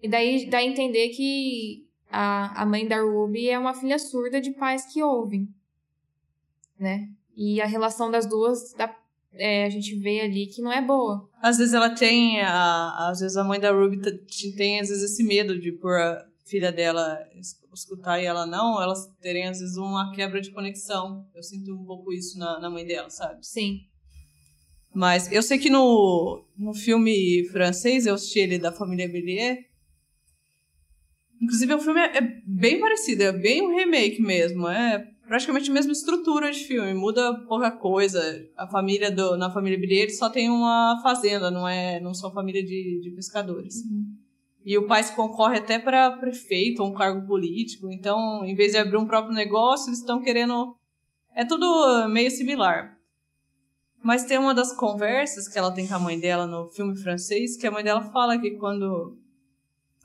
[0.00, 4.40] E daí dá a entender que a, a mãe da Ruby é uma filha surda
[4.40, 5.48] de pais que ouvem.
[6.78, 7.08] Né?
[7.36, 8.96] E a relação das duas, dá-
[9.34, 11.28] é, a gente vê ali que não é boa.
[11.42, 14.00] Às vezes ela tem, a, às vezes a mãe da Ruby
[14.56, 18.82] tem às vezes esse medo de por a filha dela es- escutar e ela não,
[18.82, 21.26] elas terem às vezes uma quebra de conexão.
[21.34, 23.46] Eu sinto um pouco isso na, na mãe dela, sabe?
[23.46, 23.80] Sim.
[24.92, 29.58] Mas eu sei que no, no filme francês, eu assisti ele da família Bellier.
[31.40, 34.68] Inclusive, o filme é, é bem parecido, é bem um remake mesmo.
[34.68, 38.20] É praticamente a mesma estrutura de filme, muda pouca coisa.
[38.56, 42.64] A família do, na família Bellier só tem uma fazenda, não é, não são família
[42.64, 43.76] de, de pescadores.
[44.64, 47.90] E o pai se concorre até para prefeito ou um cargo político.
[47.90, 50.76] Então, em vez de abrir um próprio negócio, eles estão querendo.
[51.34, 52.96] É tudo meio similar.
[54.02, 57.56] Mas tem uma das conversas que ela tem com a mãe dela no filme francês,
[57.56, 59.16] que a mãe dela fala que quando.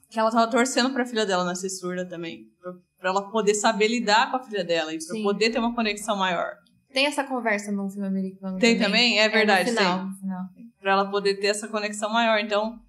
[0.09, 2.45] que ela tava torcendo pra filha dela nascer surda também.
[2.61, 5.23] Pra, pra ela poder saber lidar com a filha dela e pra Sim.
[5.23, 6.55] poder ter uma conexão maior.
[6.93, 9.19] Tem essa conversa num filme americano Tem também?
[9.19, 10.07] É verdade, é, no final, tem.
[10.07, 10.43] no final.
[10.79, 12.39] Pra ela poder ter essa conexão maior.
[12.39, 12.79] Então,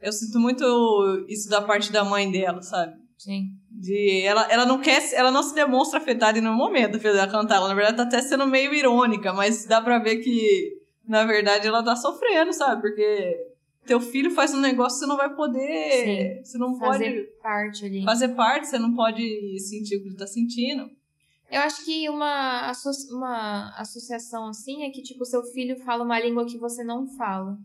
[0.00, 2.94] eu sinto muito isso da parte da mãe dela, sabe?
[3.16, 3.48] Sim.
[3.70, 7.12] De ela, ela não quer, ela não se demonstra afetada em nenhum momento, a filha
[7.14, 7.56] dela cantar.
[7.56, 11.66] Ela, na verdade, tá até sendo meio irônica, mas dá pra ver que, na verdade,
[11.66, 12.80] ela tá sofrendo, sabe?
[12.82, 13.36] Porque
[13.86, 16.40] teu filho faz um negócio que você não vai poder.
[16.44, 18.04] Você não Fazer pode parte ali.
[18.04, 20.88] fazer parte, você não pode sentir o que ele tá sentindo.
[21.50, 22.70] Eu acho que uma,
[23.10, 27.56] uma associação assim é que, tipo, seu filho fala uma língua que você não fala.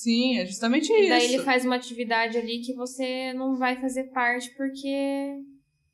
[0.00, 1.08] Sim, é justamente E isso.
[1.10, 5.42] daí ele faz uma atividade ali que você não vai fazer parte porque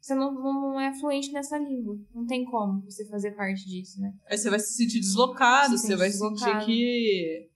[0.00, 1.98] você não, não é fluente nessa língua.
[2.14, 4.14] Não tem como você fazer parte disso, né?
[4.30, 6.38] Aí você vai se sentir deslocado, Se você vai deslocado.
[6.60, 7.50] sentir que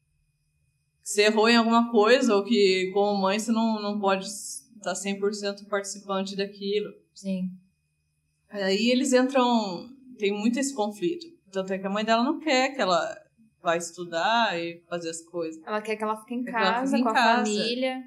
[1.05, 5.69] você errou em alguma coisa, ou que, como mãe, você não, não pode estar 100%
[5.69, 6.93] participante daquilo.
[7.15, 7.49] Sim.
[8.49, 9.89] Aí eles entram.
[10.19, 11.27] Tem muito esse conflito.
[11.53, 13.17] Tanto é que a mãe dela não quer que ela
[13.63, 15.63] vá estudar e fazer as coisas.
[15.67, 17.45] Ela quer que ela fique em Quer casa, fique em com a casa.
[17.45, 18.03] família.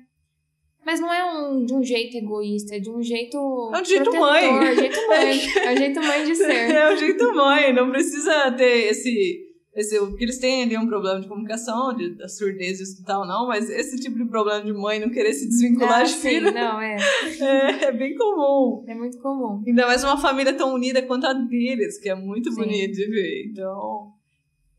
[0.86, 3.38] Mas não é um, de um jeito egoísta, é de um jeito.
[3.74, 4.76] É um jeito mãe.
[4.76, 5.40] jeito mãe.
[5.66, 6.76] É o jeito mãe de ser.
[6.76, 9.48] É o jeito mãe, não precisa ter esse.
[9.74, 13.26] esse porque eles têm ali um problema de comunicação, de, da surdez e escutar ou
[13.26, 16.28] não, mas esse tipo de problema de mãe não querer se desvincular Ah, de sim,
[16.30, 16.98] filho não, é.
[17.40, 18.84] é, é bem comum.
[18.86, 19.64] É muito comum.
[19.66, 22.58] Ainda mais uma família tão unida quanto a deles, que é muito Sim.
[22.58, 23.46] bonito de ver.
[23.52, 24.12] Então,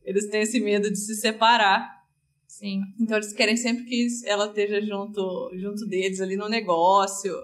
[0.04, 2.04] eles têm esse medo de se separar.
[2.46, 2.82] Sim.
[3.00, 7.34] Então eles querem sempre que ela esteja junto, junto deles ali no negócio.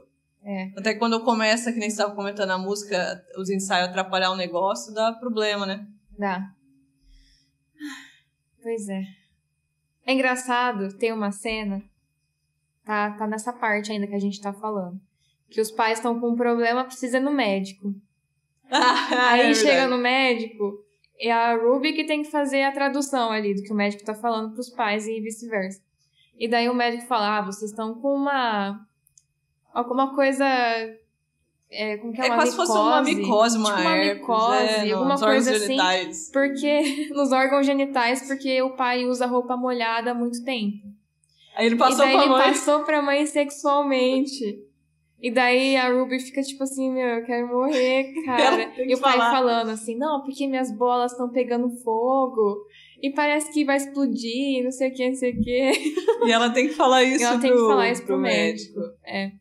[0.42, 0.70] É.
[0.77, 4.94] Até quando começa, que nem você estava comentando a música, os ensaios atrapalhar o negócio,
[4.94, 5.87] dá problema, né?
[6.18, 6.55] Dá.
[8.62, 9.03] Pois é.
[10.07, 11.83] É engraçado, tem uma cena,
[12.85, 15.01] tá, tá nessa parte ainda que a gente tá falando.
[15.49, 17.94] Que os pais estão com um problema, precisa ir no médico.
[18.70, 20.85] Aí É chega no médico,
[21.21, 24.15] é a Ruby que tem que fazer a tradução ali do que o médico tá
[24.15, 25.81] falando pros pais e vice-versa.
[26.39, 28.81] E daí o médico fala, ah, vocês estão com uma...
[29.73, 30.45] Alguma coisa...
[31.73, 34.57] É, como que é, É quase se fosse uma micose, uma, tipo uma herpes, micose,
[34.57, 35.67] é, alguma nos órgãos coisa assim.
[35.67, 36.31] genitais.
[36.33, 40.89] Porque nos órgãos genitais, porque o pai usa roupa molhada há muito tempo.
[41.55, 42.43] Aí ele passou e daí pra ele mãe.
[42.43, 44.70] passou pra mãe sexualmente.
[45.23, 48.69] E daí a Ruby fica tipo assim, meu, eu quero morrer, cara.
[48.71, 49.31] Tem e o pai falar.
[49.31, 52.65] falando assim, não, porque minhas bolas estão pegando fogo.
[53.03, 55.73] E parece que vai explodir, não sei o que, não sei o que.
[56.27, 58.23] E ela tem que falar isso E ela tem pro, que falar isso pro, pro
[58.23, 58.81] médico.
[59.05, 59.33] É.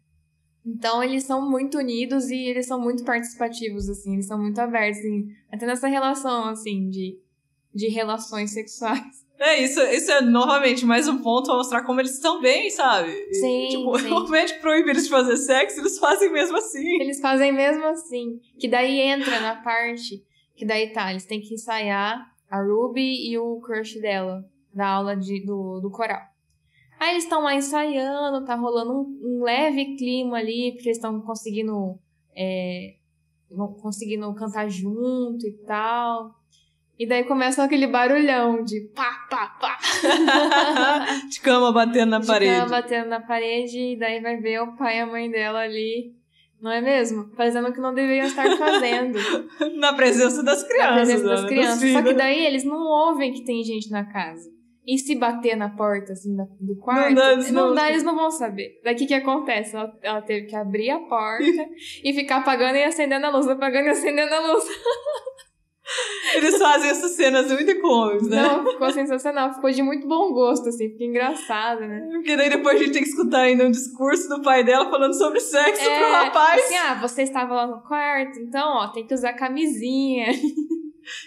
[0.65, 5.00] Então eles são muito unidos e eles são muito participativos, assim, eles são muito abertos,
[5.00, 7.18] assim, até nessa relação, assim, de,
[7.74, 9.26] de relações sexuais.
[9.39, 13.10] É, isso, isso é novamente mais um ponto pra mostrar como eles estão bem, sabe?
[13.10, 14.12] E, Sim, tipo, sim.
[14.12, 17.02] o médico proíbe eles de fazer sexo, eles fazem mesmo assim.
[17.02, 18.41] Eles fazem mesmo assim.
[18.60, 20.21] Que daí entra na parte
[20.60, 25.15] que daí tá, eles têm que ensaiar a Ruby e o crush dela, da aula
[25.15, 26.21] de, do, do coral.
[26.99, 31.21] Aí eles estão lá ensaiando, tá rolando um, um, leve clima ali, porque eles estão
[31.21, 31.97] conseguindo.
[32.36, 32.95] É,
[33.82, 36.36] conseguindo cantar junto e tal.
[36.99, 39.77] E daí começa aquele barulhão de pá, pá, pá.
[41.29, 42.53] de cama batendo na de parede.
[42.53, 46.13] cama batendo na parede, e daí vai ver o pai e a mãe dela ali.
[46.62, 47.31] Não é mesmo?
[47.38, 49.17] Fazendo o que não deveriam estar fazendo.
[49.77, 50.89] na presença das crianças.
[50.89, 51.47] Na presença das né?
[51.47, 51.91] crianças.
[51.93, 54.49] Só que daí eles não ouvem que tem gente na casa.
[54.85, 58.03] E se bater na porta, assim, do quarto, Não dá, eles não não- dá, eles
[58.03, 58.71] não vão saber.
[58.83, 59.73] Daí o que que acontece?
[59.75, 61.45] Ela, ela teve que abrir a porta
[62.03, 64.63] e ficar apagando e acendendo a luz, apagando e acendendo a luz.
[66.36, 68.41] Eles fazem essas cenas muito cômicas, né?
[68.41, 69.54] Não, ficou sensacional.
[69.54, 70.89] Ficou de muito bom gosto, assim.
[70.89, 72.08] Ficou engraçado, né?
[72.12, 75.13] Porque daí depois a gente tem que escutar ainda um discurso do pai dela falando
[75.13, 76.63] sobre sexo pro rapaz.
[76.63, 80.28] Assim, ah, você estava lá no quarto, então, ó, tem que usar camisinha.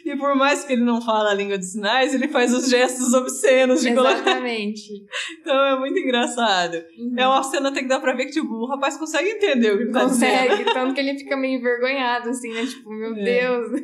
[0.05, 3.13] E por mais que ele não fala a língua de sinais, ele faz os gestos
[3.15, 4.15] obscenos de colocar.
[4.15, 4.83] Exatamente.
[5.41, 6.77] Então é muito engraçado.
[6.97, 7.15] Uhum.
[7.19, 9.77] É uma cena até que dá pra ver que, tipo, o rapaz consegue entender o
[9.77, 10.49] que ele tá dizendo.
[10.51, 12.65] Consegue, tanto que ele fica meio envergonhado, assim, né?
[12.65, 13.25] Tipo, meu É.
[13.25, 13.83] Deus.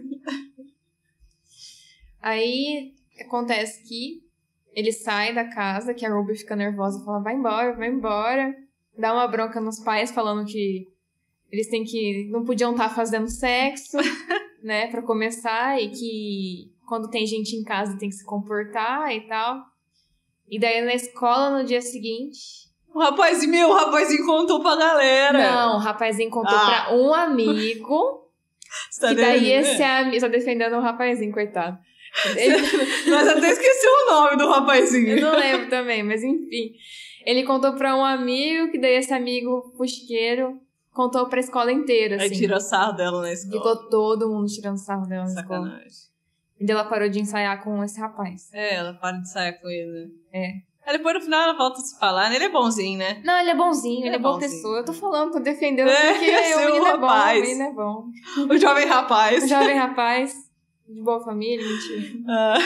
[2.23, 4.23] Aí acontece que
[4.75, 8.55] ele sai da casa, que a Ruby fica nervosa e fala: vai embora, vai embora.
[8.97, 10.87] Dá uma bronca nos pais falando que
[11.51, 12.29] eles têm que.
[12.31, 13.97] não podiam estar fazendo sexo,
[14.63, 19.21] né, pra começar, e que quando tem gente em casa tem que se comportar e
[19.29, 19.63] tal.
[20.51, 22.67] E daí na escola no dia seguinte.
[22.95, 25.39] O rapazinho, meu, o rapazinho contou pra galera.
[25.39, 26.87] Não, o rapazinho contou Ah.
[26.87, 28.27] pra um amigo.
[28.91, 29.65] Você tá que daí defendendo?
[29.67, 30.21] esse amigo.
[30.21, 31.79] Tá defendendo o rapazinho, coitado.
[32.37, 32.57] Ele-
[33.11, 35.09] Mas até esqueceu o nome do rapazinho.
[35.19, 36.73] eu não lembro também, mas enfim.
[37.25, 40.59] Ele contou pra um amigo, que daí esse amigo fusqueiro
[40.93, 42.37] contou pra escola inteira, Aí assim.
[42.39, 43.53] tirou sarro dela na escola.
[43.57, 45.65] Ficou todo mundo tirando sarro dela na escola.
[45.67, 46.09] Sacanagem.
[46.61, 48.49] E daí ela parou de ensaiar com esse rapaz.
[48.53, 50.09] É, ela para de sair com ele, né?
[50.33, 50.53] É.
[50.87, 52.37] Aí depois no final ela volta a se falar, né?
[52.37, 53.21] Ele é bonzinho, né?
[53.23, 54.51] Não, ele é bonzinho, ele, Ele é é boa bonzinho.
[54.51, 54.79] pessoa.
[54.79, 57.41] Eu tô falando, tô defendendo É, porque o menino é bom, o rapaz.
[57.43, 58.05] menino é bom.
[58.51, 59.45] O jovem rapaz.
[59.45, 60.35] Um jovem rapaz,
[60.89, 62.19] de boa família, mentira.
[62.29, 62.59] Ah,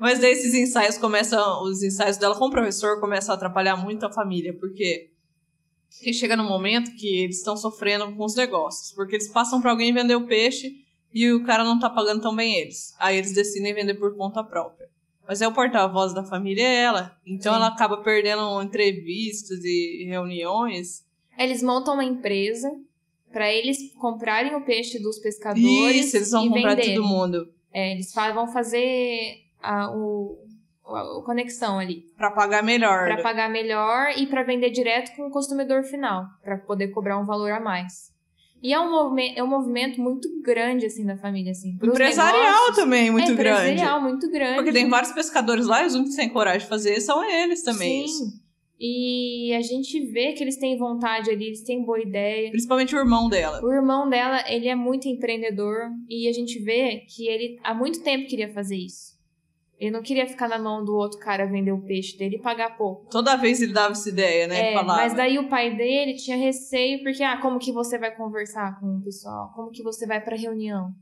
[0.00, 4.06] Mas daí esses ensaios começam, os ensaios dela com o professor começam a atrapalhar muito
[4.06, 5.10] a família, porque
[6.00, 9.72] que chega no momento que eles estão sofrendo com os negócios, porque eles passam pra
[9.72, 12.94] alguém vender o peixe e o cara não tá pagando tão bem eles.
[12.98, 14.88] Aí eles decidem vender por conta própria.
[15.26, 17.58] Mas é o porta-voz da família é ela, então Sim.
[17.58, 21.04] ela acaba perdendo entrevistas e reuniões.
[21.36, 22.70] Eles montam uma empresa
[23.32, 26.94] pra eles comprarem o peixe dos pescadores Isso, eles vão e comprar venderem.
[26.94, 30.38] todo mundo É, eles vão fazer a, o,
[30.86, 32.04] a, a conexão ali.
[32.16, 33.04] Pra pagar melhor.
[33.06, 36.26] Pra pagar melhor e pra vender direto com o consumidor final.
[36.42, 38.16] Pra poder cobrar um valor a mais.
[38.60, 41.78] E é um, movimento, é um movimento muito grande, assim, da família, assim.
[41.80, 42.76] Empresarial negócios.
[42.76, 43.70] também, muito é, grande.
[43.70, 44.56] empresarial, muito grande.
[44.56, 47.62] Porque tem vários pescadores lá e os únicos que têm coragem de fazer são eles
[47.62, 48.08] também.
[48.08, 48.32] Sim.
[48.80, 52.50] E a gente vê que eles têm vontade ali, eles têm boa ideia.
[52.50, 53.60] Principalmente o irmão dela.
[53.64, 58.02] O irmão dela, ele é muito empreendedor e a gente vê que ele há muito
[58.02, 59.18] tempo queria fazer isso.
[59.80, 62.76] Ele não queria ficar na mão do outro cara vender o peixe dele e pagar
[62.76, 63.06] pouco.
[63.10, 64.72] Toda vez ele dava essa ideia, né?
[64.72, 65.02] É, falava.
[65.02, 68.96] mas daí o pai dele tinha receio porque, ah, como que você vai conversar com
[68.96, 69.52] o pessoal?
[69.54, 70.92] Como que você vai pra reunião?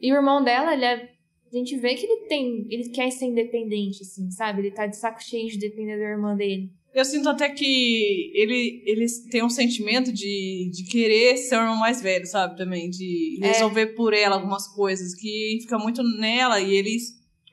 [0.00, 1.10] E o irmão dela, ele é,
[1.52, 4.62] a gente vê que ele tem, ele quer ser independente, assim, sabe?
[4.62, 6.72] Ele tá de saco cheio de depender da irmã dele.
[6.96, 11.76] Eu sinto até que ele, ele tem um sentimento de, de querer ser o irmão
[11.76, 12.56] mais velho, sabe?
[12.56, 12.88] Também.
[12.88, 13.48] De É.
[13.48, 15.14] resolver por ela algumas coisas.
[15.14, 16.96] Que fica muito nela e ele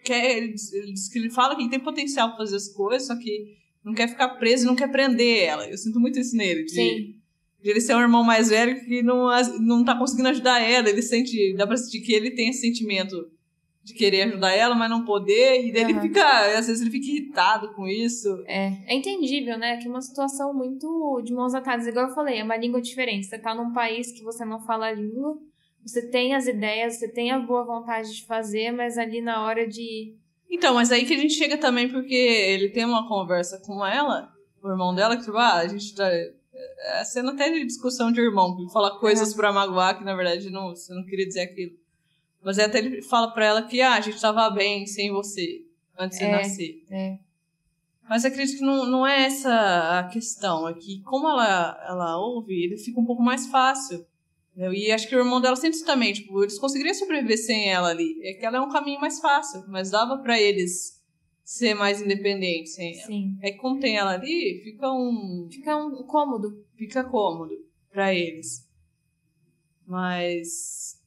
[0.01, 0.37] quer.
[0.37, 3.05] Ele diz, ele diz que ele fala que ele tem potencial pra fazer as coisas,
[3.07, 5.67] só que não quer ficar preso e não quer prender ela.
[5.67, 6.63] Eu sinto muito isso nele.
[6.63, 7.15] De, Sim.
[7.61, 9.27] de ele ser um irmão mais velho que não,
[9.59, 10.89] não tá conseguindo ajudar ela.
[10.89, 11.53] Ele sente.
[11.57, 13.29] Dá pra sentir que ele tem esse sentimento
[13.83, 15.65] de querer ajudar ela, mas não poder.
[15.65, 16.01] E daí ele Aham.
[16.01, 16.57] fica.
[16.57, 18.29] Às vezes ele fica irritado com isso.
[18.47, 19.77] É, é entendível, né?
[19.77, 21.85] Que é uma situação muito de mãos atadas.
[21.85, 23.25] Igual eu falei, é uma língua diferente.
[23.25, 25.37] Você tá num país que você não fala a língua,
[25.85, 29.67] você tem as ideias, você tem a boa vontade de fazer, mas ali na hora
[29.67, 30.15] de.
[30.49, 34.29] Então, mas aí que a gente chega também porque ele tem uma conversa com ela,
[34.61, 36.09] o irmão dela, que tipo, ah, a gente tá.
[36.09, 40.49] É cena até de discussão de irmão, que fala coisas pra magoar que na verdade
[40.51, 41.82] não, você não queria dizer aquilo.
[42.43, 45.63] Mas até ele fala pra ela que ah, a gente tava bem sem você,
[45.97, 46.31] antes de É.
[46.31, 46.83] nascer.
[46.91, 47.17] É,
[48.09, 52.53] Mas acredito que não, não é essa a questão, é que como ela, ela ouve,
[52.65, 54.05] ele fica um pouco mais fácil.
[54.51, 54.73] entendeu?
[54.73, 57.89] E acho que o irmão dela sente isso também, tipo, eles conseguiriam sobreviver sem ela
[57.89, 58.19] ali.
[58.23, 61.01] É que ela é um caminho mais fácil, mas dava pra eles
[61.45, 63.05] ser mais independentes sem ela.
[63.07, 63.37] sim.
[63.41, 65.47] É que como tem ela ali, fica um.
[65.51, 66.63] Fica um cômodo.
[66.75, 67.53] fica cômodo
[67.89, 68.67] pra eles.
[69.87, 71.01] Mas.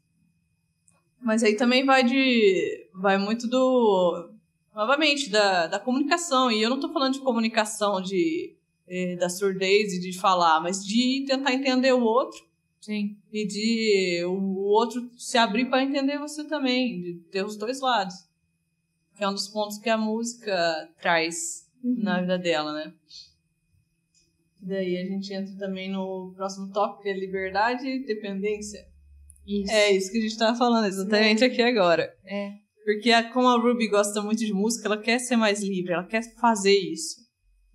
[1.27, 2.89] Mas aí também vai de.
[2.95, 4.31] Vai muito do.
[4.73, 6.53] novamente, da, da comunicação.
[6.53, 8.55] E eu não tô falando de comunicação de,
[8.87, 12.47] eh, da surdez e de falar, mas de tentar entender o outro.
[12.81, 13.17] Sim.
[13.33, 18.15] E de o outro se abrir para entender você também, de ter os dois lados.
[19.17, 22.05] Que é um dos pontos que a música traz Uhum.
[22.05, 22.95] na vida dela, né?
[24.61, 28.87] Daí a gente entra também no próximo tópico, que é liberdade e dependência.
[29.47, 29.73] Isso.
[29.73, 32.13] É isso que a gente tava falando exatamente aqui agora.
[32.25, 32.53] É.
[32.85, 36.05] Porque a- como a Ruby gosta muito de música, ela quer ser mais livre, ela
[36.07, 37.17] quer fazer isso.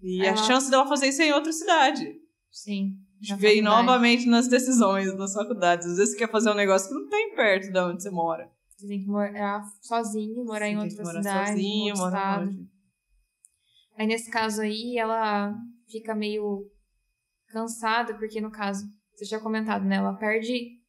[0.01, 2.05] E a Ela- chance dela fazer isso é em outra cidade.
[2.49, 2.93] Sim.
[3.23, 3.61] A faculdade.
[3.61, 5.85] novamente nas decisões das faculdades.
[5.85, 8.49] Às vezes você quer fazer um negócio que não tem perto de onde você mora.
[8.75, 12.43] Você tem que morar sozinho, morar em Você tem outra morar cidade, sozinho, em morar
[12.43, 12.67] longe.
[13.97, 15.53] Aí nesse caso aí, ela
[15.87, 16.65] fica meio
[17.49, 19.97] cansada, porque no caso, você tinha comentado, né?
[19.97, 20.80] Ela perde.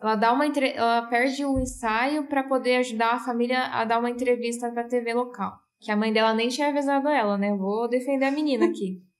[0.00, 0.72] Ela dá uma entre...
[0.72, 5.12] ela perde o ensaio pra poder ajudar a família a dar uma entrevista pra TV
[5.12, 5.58] local.
[5.78, 7.54] Que a mãe dela nem tinha avisado ela, né?
[7.54, 9.02] Vou defender a menina aqui.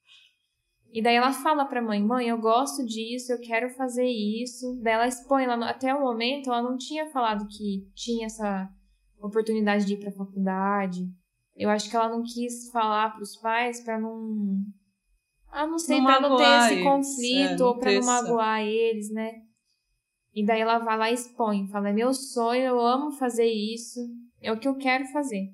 [0.92, 4.76] E daí ela fala pra mãe, mãe, eu gosto disso, eu quero fazer isso.
[4.82, 8.68] Daí ela expõe, ela, até o momento ela não tinha falado que tinha essa
[9.22, 11.08] oportunidade de ir pra faculdade.
[11.56, 14.64] Eu acho que ela não quis falar pros pais pra não.
[15.52, 18.60] Ah, não sei, Não pra não ter esse eles, conflito é, ou pra não magoar
[18.62, 19.42] eles, né?
[20.34, 24.00] E daí ela vai lá e expõe, fala: é meu sonho, eu amo fazer isso,
[24.40, 25.52] é o que eu quero fazer.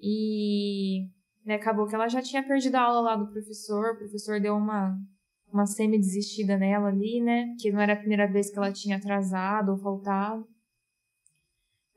[0.00, 1.08] E
[1.44, 4.54] né, acabou que ela já tinha perdido a aula lá do professor, o professor deu
[4.56, 4.98] uma,
[5.52, 7.54] uma semi-desistida nela ali, né?
[7.60, 10.46] Que não era a primeira vez que ela tinha atrasado ou faltado.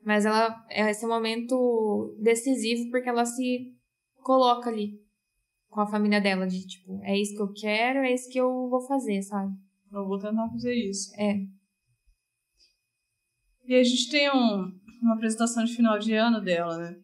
[0.04, 3.74] Mas ela, esse é um momento decisivo porque ela se
[4.22, 4.98] coloca ali
[5.68, 8.68] com a família dela, de tipo, é isso que eu quero, é isso que eu
[8.68, 9.52] vou fazer, sabe?
[9.92, 11.12] Eu vou tentar fazer isso.
[11.16, 11.46] É.
[13.64, 17.00] E a gente tem um, uma apresentação de final de ano dela, né?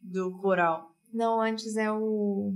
[0.00, 0.94] Do coral.
[1.12, 2.54] Não, antes é o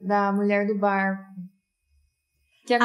[0.00, 1.30] da mulher do barco.
[2.62, 2.76] O que Ah,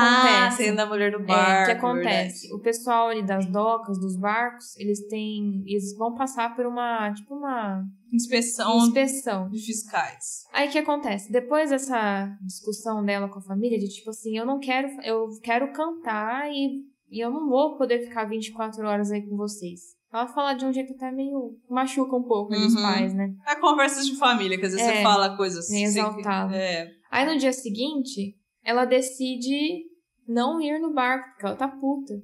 [0.48, 0.64] acontece?
[0.64, 1.62] sendo da mulher do É, bar.
[1.62, 2.52] o que acontece?
[2.54, 5.64] O pessoal ali das docas, dos barcos, eles têm.
[5.68, 7.14] Eles vão passar por uma.
[7.14, 9.50] Tipo uma Inspeção inspeção.
[9.50, 10.46] de fiscais.
[10.52, 11.32] Aí o que acontece?
[11.32, 14.88] Depois dessa discussão dela com a família, de tipo assim, eu não quero.
[15.04, 19.96] Eu quero cantar e, e eu não vou poder ficar 24 horas aí com vocês.
[20.12, 21.52] Ela fala de um jeito até meio.
[21.70, 22.82] machuca um pouco ali os Uhum.
[22.82, 23.30] pais, né?
[23.46, 26.56] É conversas de família, que às vezes É, você fala coisas sem- exaltado.
[26.56, 28.36] É, Aí no dia seguinte,
[28.68, 29.86] ela decide
[30.28, 32.22] não ir no barco, porque ela tá puta.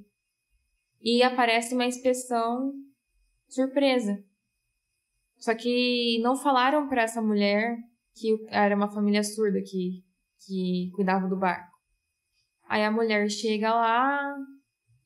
[1.02, 2.74] E aparece uma inspeção
[3.48, 4.22] surpresa.
[5.38, 7.78] Só que não falaram pra essa mulher
[8.14, 10.04] que era uma família surda que,
[10.46, 11.72] que cuidava do barco.
[12.68, 14.36] Aí a mulher chega lá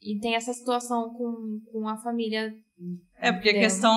[0.02, 2.52] e tem essa situação com, com a família.
[3.20, 3.92] É, porque a questão,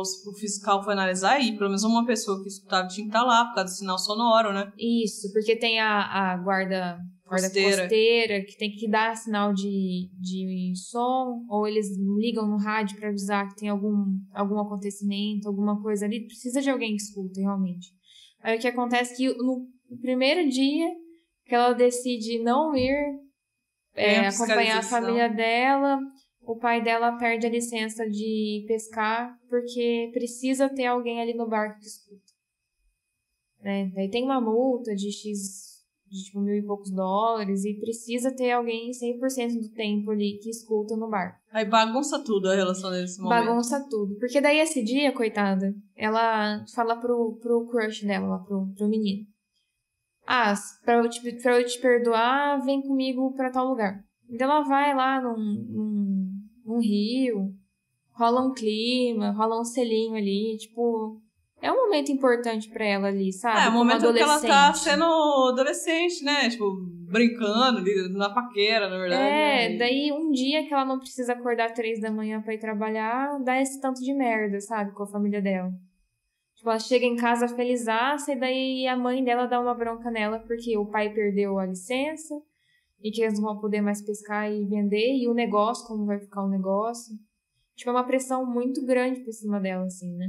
[0.00, 3.46] o fiscal foi analisar e pelo menos uma pessoa que escutava tinha que estar lá
[3.46, 4.70] por causa do sinal sonoro, né?
[4.78, 7.82] Isso, porque tem a, a guarda, guarda Costeira.
[7.82, 8.44] costeira.
[8.44, 13.48] que tem que dar sinal de, de som, ou eles ligam no rádio para avisar
[13.48, 16.26] que tem algum, algum acontecimento, alguma coisa ali.
[16.26, 17.88] Precisa de alguém que escuta, realmente.
[18.42, 19.66] Aí o que acontece é que no,
[20.02, 20.86] primeiro dia
[21.46, 22.94] que ela decide não ir
[23.94, 25.98] é, acompanhar a família dela,
[26.46, 31.80] o pai dela perde a licença de pescar porque precisa ter alguém ali no barco
[31.80, 32.22] que escuta.
[33.60, 33.90] Né?
[33.94, 38.52] Daí tem uma multa de X, de tipo mil e poucos dólares e precisa ter
[38.52, 41.40] alguém 100% do tempo ali que escuta no barco.
[41.50, 43.44] Aí bagunça tudo a relação nesse momento.
[43.44, 44.16] Bagunça tudo.
[44.20, 49.26] Porque daí esse dia, coitada, ela fala pro, pro crush dela, pro, pro menino.
[50.24, 50.54] Ah,
[50.84, 54.04] pra eu, te, pra eu te perdoar, vem comigo pra tal lugar.
[54.28, 56.35] Então ela vai lá num, num,
[56.66, 57.54] num rio,
[58.12, 61.20] rola um clima, rola um selinho ali, tipo...
[61.62, 63.58] É um momento importante pra ela ali, sabe?
[63.58, 65.04] É, o Como momento que ela tá sendo
[65.50, 66.50] adolescente, né?
[66.50, 66.76] Tipo,
[67.08, 69.22] brincando ali na paquera, na verdade.
[69.22, 69.76] É, né?
[69.78, 73.60] daí um dia que ela não precisa acordar três da manhã pra ir trabalhar, dá
[73.60, 75.72] esse tanto de merda, sabe, com a família dela.
[76.56, 80.38] Tipo, ela chega em casa felizaça e daí a mãe dela dá uma bronca nela
[80.40, 82.34] porque o pai perdeu a licença
[83.06, 86.18] e que eles não vão poder mais pescar e vender e o negócio, como vai
[86.18, 87.14] ficar o negócio.
[87.76, 90.26] Tipo, é uma pressão muito grande por cima dela, assim, né?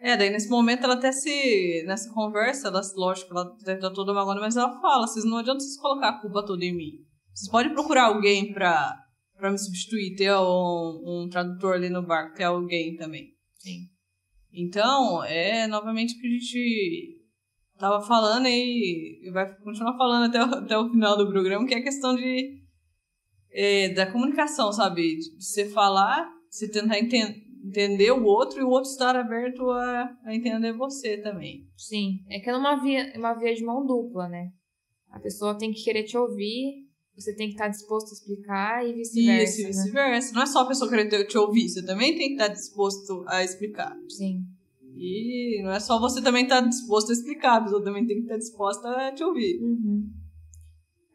[0.00, 1.84] É, daí nesse momento ela até se.
[1.86, 5.60] Nessa conversa, ela, lógico, ela deve estar toda magoada, mas ela fala: vocês não adianta
[5.60, 7.04] vocês colocar a culpa toda em mim.
[7.32, 8.98] Vocês podem procurar alguém pra,
[9.36, 13.28] pra me substituir, ter um, um tradutor ali no barco, ter alguém também.
[13.58, 13.90] Sim.
[14.52, 17.19] Então, é novamente que a gente
[17.80, 21.74] tava falando e, e vai continuar falando até o, até o final do programa, que
[21.74, 22.60] é a questão de
[23.52, 25.16] é, da comunicação, sabe?
[25.16, 30.16] De você falar, você tentar entender, entender o outro e o outro estar aberto a,
[30.24, 31.66] a entender você também.
[31.76, 34.50] Sim, é que é uma via, uma via de mão dupla, né?
[35.10, 38.92] A pessoa tem que querer te ouvir, você tem que estar disposto a explicar e
[38.92, 39.44] vice-versa.
[39.44, 40.28] Isso, e vice-versa.
[40.28, 40.34] Né?
[40.34, 43.42] Não é só a pessoa querer te ouvir, você também tem que estar disposto a
[43.42, 43.96] explicar.
[44.08, 44.44] Sim.
[45.02, 48.24] E não é só você também estar disposto a explicar, a pessoa também tem que
[48.24, 49.58] estar disposta a te ouvir.
[49.62, 50.12] Uhum.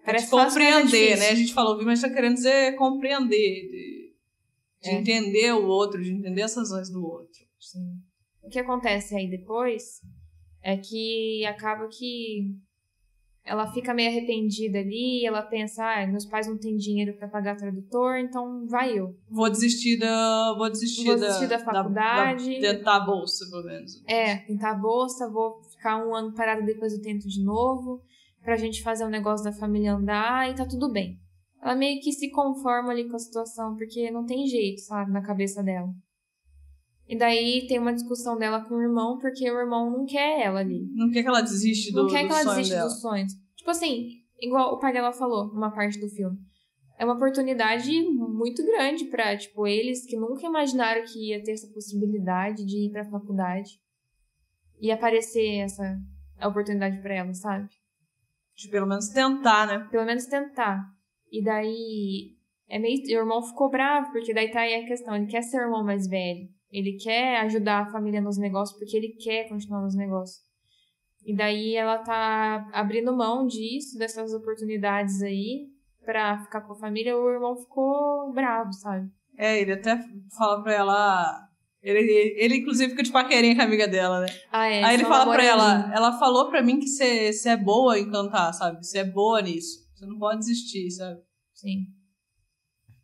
[0.04, 1.30] Parece compreender, né?
[1.30, 3.30] A gente falou ouvir, mas está querendo dizer compreender,
[3.70, 4.16] de,
[4.82, 4.94] de é.
[4.94, 7.46] entender o outro, de entender as razões do outro.
[7.60, 8.02] Sim.
[8.42, 10.02] O que acontece aí depois
[10.64, 12.56] é que acaba que
[13.46, 17.56] ela fica meio arrependida ali, ela pensa, ah, meus pais não têm dinheiro para pagar
[17.56, 19.16] tradutor, então vai eu.
[19.30, 23.46] Vou desistir da, vou desistir, vou desistir da, da faculdade, da, da, tentar a bolsa,
[23.52, 24.04] pelo menos.
[24.08, 28.02] É, tentar a bolsa, vou ficar um ano parada depois eu tento de novo,
[28.42, 31.20] pra gente fazer o um negócio da família andar e tá tudo bem.
[31.62, 35.22] Ela meio que se conforma ali com a situação, porque não tem jeito, sabe, na
[35.22, 35.90] cabeça dela.
[37.08, 40.60] E daí tem uma discussão dela com o irmão, porque o irmão não quer ela
[40.60, 40.90] ali.
[40.94, 42.90] Não quer que ela desiste do Não quer que ela desiste dela.
[42.90, 43.34] dos sonhos.
[43.56, 46.38] Tipo assim, igual o pai dela falou numa parte do filme.
[46.98, 51.68] É uma oportunidade muito grande para tipo, eles que nunca imaginaram que ia ter essa
[51.68, 53.80] possibilidade de ir pra faculdade.
[54.80, 55.98] E aparecer essa
[56.44, 57.70] oportunidade para ela, sabe?
[58.56, 59.88] De pelo menos tentar, né?
[59.92, 60.84] Pelo menos tentar.
[61.32, 62.36] E daí.
[62.68, 63.02] É meio.
[63.06, 65.16] O irmão ficou bravo, porque daí tá aí a questão.
[65.16, 66.50] Ele quer ser o irmão mais velho.
[66.76, 70.44] Ele quer ajudar a família nos negócios porque ele quer continuar nos negócios.
[71.26, 75.70] E daí ela tá abrindo mão disso, dessas oportunidades aí,
[76.04, 77.18] pra ficar com a família.
[77.18, 79.10] O irmão ficou bravo, sabe?
[79.38, 79.98] É, ele até
[80.38, 81.48] fala pra ela.
[81.82, 84.28] Ele, ele inclusive fica de paquerinha com a amiga dela, né?
[84.52, 87.98] Ah, é, Aí ele fala pra ela, ela falou pra mim que você é boa
[87.98, 88.86] em cantar, sabe?
[88.86, 89.80] Você é boa nisso.
[89.96, 91.22] Você não pode desistir, sabe?
[91.54, 91.86] Sim.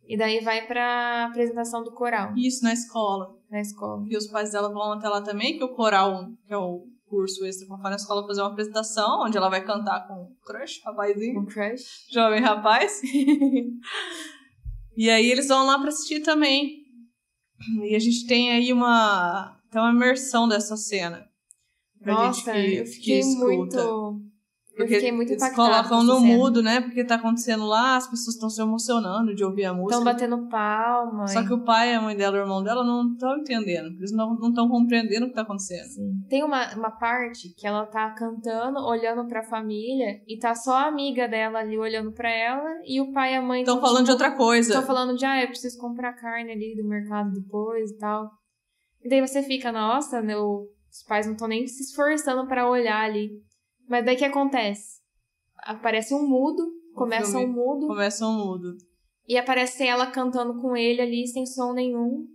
[0.06, 2.34] E daí vai pra apresentação do coral.
[2.36, 3.34] Isso, na escola.
[3.52, 4.02] Na escola.
[4.08, 7.44] E os pais dela vão até lá também, que o coral, que é o curso
[7.44, 11.40] extra pra na escola, fazer uma apresentação, onde ela vai cantar com o crush, rapazinho.
[11.40, 12.06] Um crush.
[12.10, 13.02] Jovem rapaz.
[14.96, 16.78] e aí eles vão lá pra assistir também.
[17.84, 21.28] E a gente tem aí uma, tem uma imersão dessa cena.
[22.00, 24.31] Nossa, que, eu fiquei muito porque
[24.76, 26.80] eu fiquei muito eles colocam no mudo, né?
[26.80, 29.98] Porque tá acontecendo lá, as pessoas estão se emocionando de ouvir a música.
[29.98, 31.26] Estão batendo palma.
[31.28, 33.94] Só que o pai, a mãe dela, o irmão dela não estão entendendo.
[33.98, 35.88] Eles não estão compreendendo o que tá acontecendo.
[35.88, 36.12] Sim.
[36.28, 40.86] Tem uma, uma parte que ela tá cantando, olhando pra família, e tá só a
[40.86, 44.06] amiga dela ali olhando pra ela, e o pai e a mãe estão falando tipo,
[44.06, 44.70] de outra coisa.
[44.70, 48.30] Estão falando de, ah, eu preciso comprar carne ali do mercado depois e tal.
[49.04, 53.02] E daí você fica, nossa, meu, os pais não estão nem se esforçando para olhar
[53.02, 53.30] ali.
[53.92, 55.02] Mas daí que acontece?
[55.58, 57.88] Aparece um mudo, começa um mudo.
[57.88, 58.78] Começa um mudo.
[59.28, 62.26] E aparece ela cantando com ele ali sem som nenhum.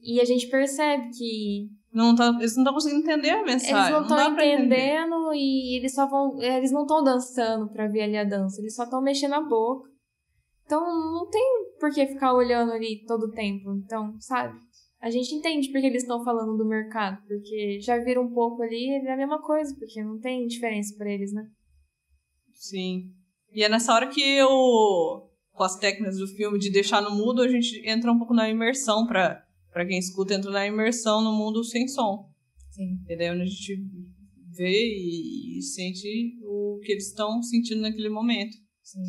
[0.00, 1.70] E a gente percebe que.
[1.92, 3.76] Não tá, eles não estão conseguindo entender a mensagem.
[3.76, 6.42] Eles não estão entendendo e eles só vão.
[6.42, 9.88] Eles não estão dançando pra ver ali a dança, eles só estão mexendo a boca.
[10.66, 13.72] Então não tem por que ficar olhando ali todo o tempo.
[13.74, 14.58] Então, sabe?
[15.02, 18.88] A gente entende porque eles estão falando do mercado, porque já viram um pouco ali,
[18.88, 21.44] é a mesma coisa, porque não tem diferença para eles, né?
[22.52, 23.10] Sim.
[23.52, 24.48] E é nessa hora que eu,
[25.50, 28.48] com as técnicas do filme, de deixar no mudo, a gente entra um pouco na
[28.48, 32.30] imersão para para quem escuta, entra na imersão no mundo sem som.
[32.70, 33.00] Sim.
[33.02, 33.32] Entendeu?
[33.32, 33.76] Onde a gente
[34.54, 38.54] vê e, e sente o que eles estão sentindo naquele momento.
[38.82, 39.00] Sim.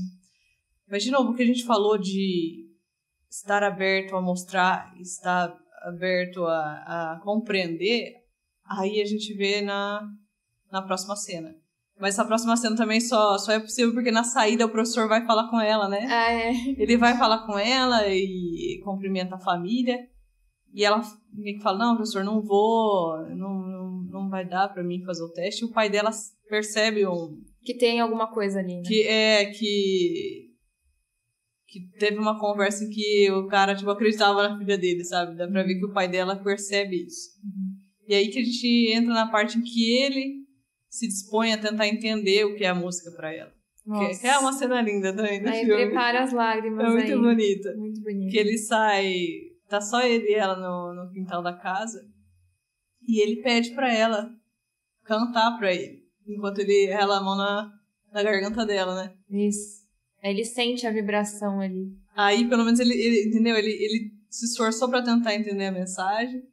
[0.90, 2.66] Mas, de novo, o que a gente falou de
[3.30, 5.54] estar aberto a mostrar, estar
[5.84, 8.14] aberto a, a compreender,
[8.66, 10.02] aí a gente vê na,
[10.72, 11.54] na próxima cena.
[12.00, 15.26] Mas essa próxima cena também só, só é possível porque na saída o professor vai
[15.26, 16.08] falar com ela, né?
[16.10, 16.52] Ah, é.
[16.78, 20.00] Ele vai falar com ela e cumprimenta a família.
[20.74, 24.84] E ela meio que fala, não, professor, não vou, não, não, não vai dar para
[24.84, 25.64] mim fazer o teste.
[25.64, 26.10] E o pai dela
[26.50, 27.40] percebe um...
[27.62, 28.82] Que tem alguma coisa ali, né?
[28.84, 30.53] Que é, que
[31.74, 35.36] que teve uma conversa que o cara, tipo, acreditava na filha dele, sabe?
[35.36, 37.32] Dá pra ver que o pai dela percebe isso.
[37.44, 37.76] Uhum.
[38.08, 40.44] E aí que a gente entra na parte em que ele
[40.88, 43.52] se dispõe a tentar entender o que é a música para ela.
[43.84, 45.86] Que, que, é uma cena linda também do aí filme.
[45.86, 47.18] prepara as lágrimas É muito aí.
[47.18, 47.76] bonita.
[47.76, 48.32] Muito bonita.
[48.32, 49.16] Que ele sai,
[49.68, 52.00] tá só ele e ela no, no quintal da casa,
[53.02, 54.30] e ele pede para ela
[55.04, 57.70] cantar para ele, enquanto ele rela a mão na,
[58.14, 59.14] na garganta dela, né?
[59.30, 59.83] Isso.
[60.24, 61.92] Ele sente a vibração ali.
[62.16, 63.58] Aí, pelo menos, ele, ele entendeu?
[63.58, 66.44] Ele, ele se esforçou para tentar entender a mensagem.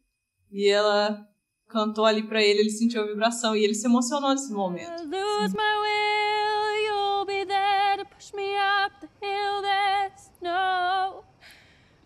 [0.51, 1.25] E ela
[1.69, 3.55] cantou ali para ele, ele sentiu a vibração.
[3.55, 5.05] E ele se emocionou nesse momento.
[5.05, 9.63] Lose my will, you'll be there to push me up the hill.
[9.63, 11.25] There's no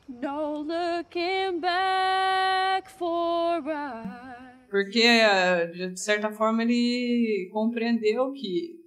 [0.06, 4.68] No looking back for right.
[4.70, 5.02] Porque,
[5.72, 8.83] de certa forma, ele compreendeu que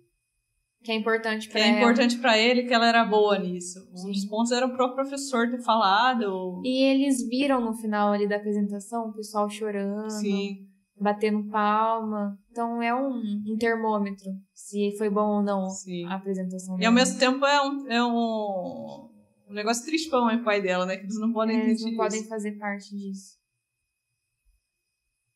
[0.83, 3.79] que é importante para é importante para ele que ela era boa nisso.
[3.91, 6.61] Um dos pontos era o próprio professor ter falado.
[6.63, 10.67] E eles viram no final ali da apresentação o pessoal chorando, Sim.
[10.99, 12.37] batendo palma.
[12.51, 16.05] Então é um, um termômetro se foi bom ou não Sim.
[16.05, 16.79] a apresentação.
[16.79, 19.09] E ao mesmo tempo é um, é um,
[19.49, 20.95] um negócio triste para o pai dela, né?
[20.95, 21.97] Que eles não podem é, Eles não isso.
[21.97, 23.35] podem fazer parte disso.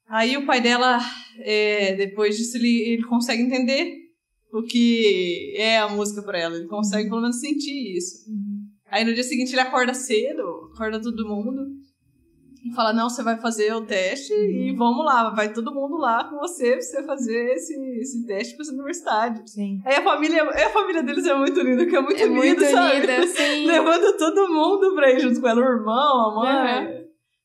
[0.08, 1.00] Aí o pai dela,
[1.40, 4.01] é, depois disso, ele, ele consegue entender
[4.52, 6.56] o que é a música para ela.
[6.56, 8.30] Ele consegue pelo menos sentir isso.
[8.30, 8.62] Uhum.
[8.90, 11.66] Aí no dia seguinte ele acorda cedo, acorda todo mundo
[12.64, 14.40] e fala: Não, você vai fazer o teste uhum.
[14.40, 18.56] e vamos lá, vai todo mundo lá com você pra você fazer esse, esse teste
[18.56, 19.50] pra essa universidade.
[19.50, 19.82] Sim.
[19.86, 22.66] Aí a família, a família deles é muito linda, que é muito é linda, muito
[22.66, 23.00] sabe?
[23.00, 23.66] Linda, sim.
[23.66, 26.86] Levando todo mundo pra ir junto com ela, o irmão, a mãe.
[26.86, 27.02] Uhum.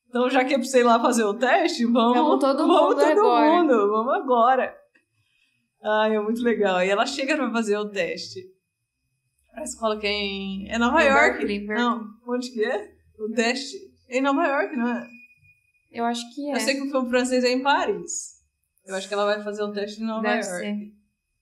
[0.09, 2.81] Então, já que é pra você ir lá fazer o teste, vamos, vamos todo vamos
[2.81, 3.53] mundo todo agora.
[3.53, 4.75] mundo, vamos agora.
[5.89, 6.83] Ai, é muito legal.
[6.83, 8.41] E ela chega pra fazer o teste.
[9.55, 10.69] A escola que é em.
[10.69, 11.39] É Nova em York?
[11.39, 11.79] Berkeley, Berkeley.
[11.79, 12.93] Não, onde que é?
[13.19, 13.77] O teste.
[14.09, 15.07] É em Nova York, não é?
[15.93, 16.57] Eu acho que é.
[16.57, 18.37] Eu sei que o filme francês é em Paris.
[18.85, 20.65] Eu acho que ela vai fazer o teste em Nova deve York.
[20.65, 20.97] Ser.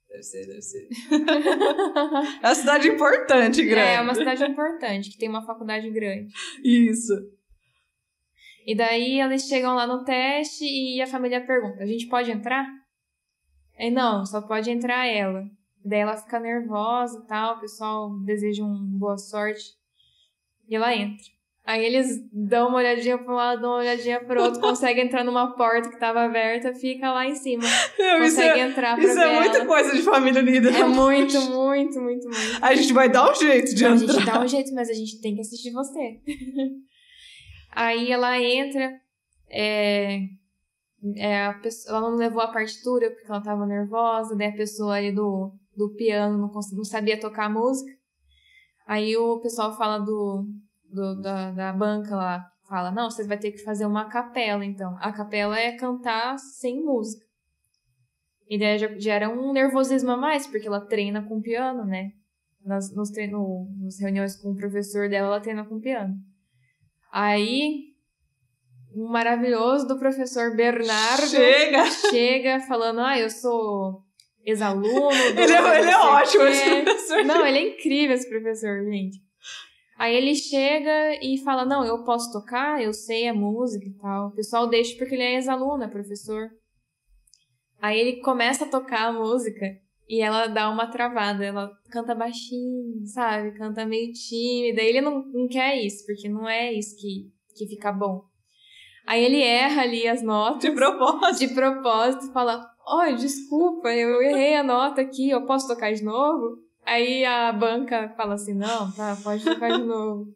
[0.08, 0.88] Deve ser, deve ser.
[2.42, 3.88] é uma cidade importante, grande.
[3.88, 6.32] É, é uma cidade importante, que tem uma faculdade grande.
[6.62, 7.14] Isso.
[8.66, 12.83] E daí eles chegam lá no teste e a família pergunta: a gente pode entrar?
[13.78, 15.44] Aí, não, só pode entrar ela.
[15.84, 19.62] Daí ela fica nervosa e tal, o pessoal deseja um boa sorte.
[20.68, 21.34] E ela entra.
[21.66, 25.24] Aí eles dão uma olhadinha para um lado, dão uma olhadinha para outro, conseguem entrar
[25.24, 27.64] numa porta que estava aberta, fica lá em cima.
[27.98, 29.66] Não, consegue é, entrar pra Isso é muita ela.
[29.66, 30.68] coisa de família unida.
[30.70, 32.58] É muito, muito, muito, muito.
[32.60, 34.12] A gente vai dar um jeito de A entrar.
[34.12, 36.20] gente dá um jeito, mas a gente tem que assistir você.
[37.72, 39.00] Aí ela entra,
[39.50, 40.20] é,
[41.16, 45.12] é, pessoa, ela não levou a partitura porque ela tava nervosa, daí a pessoa ali
[45.12, 47.90] do, do piano não, não sabia tocar a música.
[48.86, 50.46] Aí o pessoal fala do,
[50.90, 54.96] do da, da banca lá, fala, não, você vai ter que fazer uma capela, então.
[55.00, 57.24] A capela é cantar sem música.
[58.48, 62.12] E daí já, já era um nervosismo a mais, porque ela treina com piano, né?
[62.62, 66.14] Nas, nos, treino, nas reuniões com o professor dela, ela treina com piano.
[67.10, 67.93] Aí
[68.96, 74.02] maravilhoso do professor Bernardo chega, chega falando: Ah, eu sou
[74.44, 75.10] ex-aluno.
[75.36, 77.24] ele é, ele é ótimo, esse professor.
[77.24, 79.18] Não, ele é incrível, esse professor, gente.
[79.98, 84.28] Aí ele chega e fala: Não, eu posso tocar, eu sei a música e tal.
[84.28, 86.50] O pessoal deixa porque ele é ex-aluno, é professor.
[87.80, 89.66] Aí ele começa a tocar a música
[90.08, 91.44] e ela dá uma travada.
[91.44, 93.56] Ela canta baixinho, sabe?
[93.56, 94.82] Canta meio tímida.
[94.82, 98.24] Ele não, não quer isso, porque não é isso que, que fica bom.
[99.06, 100.60] Aí ele erra ali as notas.
[100.60, 101.38] De propósito.
[101.48, 102.66] De propósito, fala:
[103.00, 106.58] Oi, oh, desculpa, eu errei a nota aqui, eu posso tocar de novo?
[106.84, 110.26] Aí a banca fala assim: Não, tá, pode tocar de novo.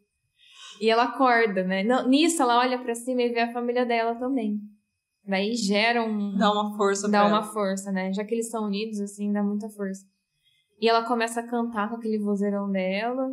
[0.81, 1.83] E ela acorda, né?
[1.83, 4.59] Não, nisso ela olha para cima e vê a família dela também.
[5.25, 6.35] Daí gera um.
[6.37, 7.43] Dá uma força Dá uma ela.
[7.43, 8.11] força, né?
[8.13, 10.05] Já que eles são unidos, assim, dá muita força.
[10.79, 13.27] E ela começa a cantar com aquele vozeirão dela.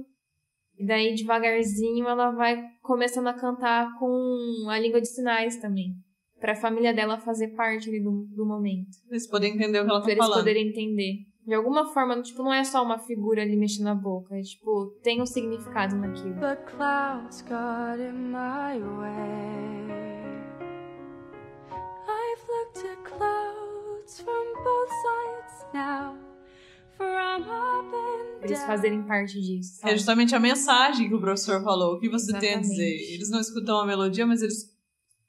[0.79, 5.95] E daí, devagarzinho, ela vai começando a cantar com a língua de sinais também.
[6.39, 8.91] Pra família dela fazer parte ali do, do momento.
[9.11, 10.33] Eles poderem entender o que ela tá pra falando.
[10.33, 11.15] eles poderem entender.
[11.47, 14.37] De alguma forma, tipo, não é só uma figura ali mexendo a boca.
[14.37, 16.35] É, tipo, tem um significado naquilo.
[16.35, 19.87] But clouds got in my way.
[22.09, 26.26] I've looked at clouds from both sides now.
[28.43, 29.77] Eles fazerem parte disso.
[29.77, 29.93] Sabe?
[29.93, 31.95] É justamente a mensagem que o professor falou.
[31.95, 32.49] O que você Exatamente.
[32.49, 33.15] tem a dizer?
[33.15, 34.73] Eles não escutam a melodia, mas eles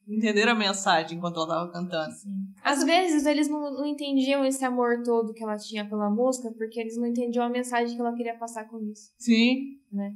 [0.07, 2.13] entenderam a mensagem enquanto ela estava cantando.
[2.13, 2.47] Sim.
[2.63, 6.79] Às vezes eles não, não, entendiam esse amor todo que ela tinha pela música, porque
[6.79, 9.11] eles não entendiam a mensagem que ela queria passar com isso.
[9.17, 9.79] Sim.
[9.91, 10.15] Né?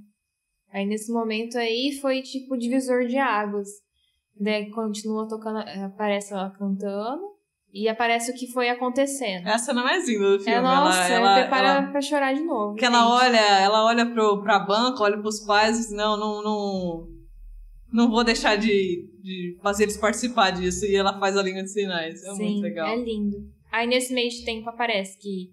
[0.72, 3.68] Aí nesse momento aí foi tipo divisor de águas.
[4.40, 7.32] Daí continua tocando, aparece ela cantando.
[7.74, 9.48] E aparece o que foi acontecendo.
[9.48, 10.52] Essa não é linda do filme.
[10.52, 12.76] É, nossa, ela, ela prepara ela, pra chorar de novo.
[12.76, 16.44] Que ela olha, ela olha pro, pra banca, olha pros pais e diz, não, não,
[16.44, 17.08] não,
[17.94, 20.86] não vou deixar de, de fazer eles participar disso.
[20.86, 22.22] E ela faz a língua de sinais.
[22.24, 22.88] É Sim, muito legal.
[22.88, 23.38] é lindo.
[23.72, 25.52] Aí nesse meio de tempo aparece que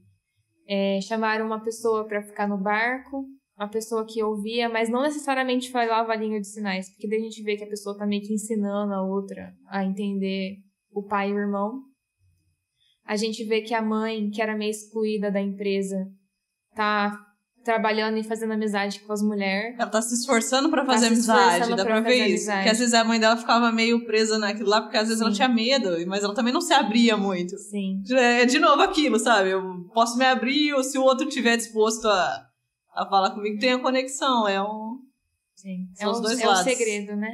[0.68, 3.24] é, chamaram uma pessoa para ficar no barco,
[3.56, 7.22] uma pessoa que ouvia, mas não necessariamente falava a língua de sinais, porque daí a
[7.22, 10.56] gente vê que a pessoa tá meio que ensinando a outra a entender
[10.92, 11.82] o pai e o irmão.
[13.08, 16.06] A gente vê que a mãe, que era meio excluída da empresa,
[16.74, 17.18] tá
[17.64, 19.78] trabalhando e fazendo amizade com as mulheres.
[19.78, 22.50] Ela tá se esforçando pra fazer se amizade, dá pra ver isso.
[22.50, 22.58] amizade.
[22.58, 25.30] Porque às vezes a mãe dela ficava meio presa naquilo lá, porque às vezes ela
[25.30, 25.36] Sim.
[25.36, 27.56] tinha medo, mas ela também não se abria muito.
[27.56, 28.02] Sim.
[28.10, 29.50] É de novo aquilo, sabe?
[29.52, 32.46] Eu posso me abrir ou se o outro tiver disposto a,
[32.94, 34.46] a falar comigo, tem a conexão.
[34.46, 34.98] É um.
[35.54, 35.88] Sim.
[35.94, 36.64] São é os um, dois é um lados.
[36.64, 37.32] segredo, né?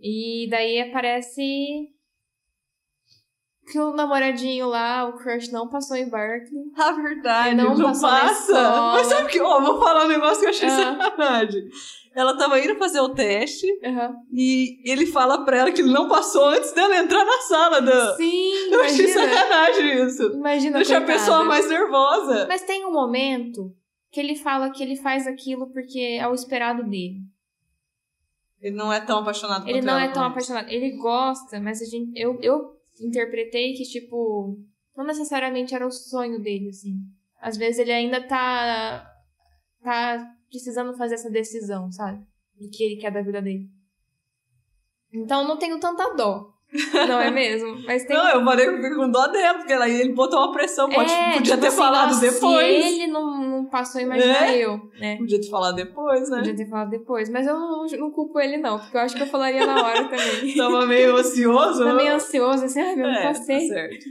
[0.00, 1.42] E daí aparece
[3.70, 6.64] que o namoradinho lá, o crush, não passou em Berkeley.
[6.76, 8.52] A verdade, Não não, passa.
[8.94, 10.96] Mas sabe que, ó, vou falar um negócio que eu achei Ah.
[10.98, 11.68] sacanagem.
[12.12, 14.14] Ela tava indo fazer o teste Aham.
[14.32, 17.80] e ele fala pra ela que ele não passou antes dela entrar na sala.
[17.80, 18.16] Da...
[18.16, 19.28] Sim, Eu achei imagina.
[19.28, 20.22] sacanagem isso.
[20.32, 21.18] Imagina, Deixa a coitada.
[21.18, 22.46] pessoa mais nervosa.
[22.48, 23.72] Mas tem um momento
[24.10, 27.20] que ele fala que ele faz aquilo porque é o esperado dele.
[28.60, 30.68] Ele não é tão apaixonado Ele não ela, é tão apaixonado.
[30.68, 34.58] Ele gosta, mas a gente, eu, eu interpretei que, tipo,
[34.96, 36.94] não necessariamente era o sonho dele, assim.
[37.40, 39.10] Às vezes ele ainda tá,
[39.82, 42.24] tá precisando fazer essa decisão, sabe?
[42.58, 43.68] Do que ele quer da vida dele.
[45.12, 46.52] Então não tenho tanta dó.
[46.72, 47.82] Não é mesmo?
[47.84, 51.12] Mas tem Não, eu falei com dó dela, porque ela, ele botou uma pressão, pode,
[51.12, 52.84] É, podia tipo ter assim, falado nossa, depois.
[52.84, 54.64] Se ele não, não passou, imagina É?
[54.64, 55.16] eu, né?
[55.16, 56.38] Podia ter falado depois, né?
[56.38, 57.28] Podia ter falado depois.
[57.28, 60.04] Mas eu não, não culpo ele, não, porque eu acho que eu falaria na hora
[60.04, 60.54] também.
[60.56, 61.80] Tava meio ansioso.
[61.80, 61.94] Tá né?
[61.94, 63.68] meio ansioso, assim, ai, meu, não é, passei.
[63.68, 64.04] Tá certo.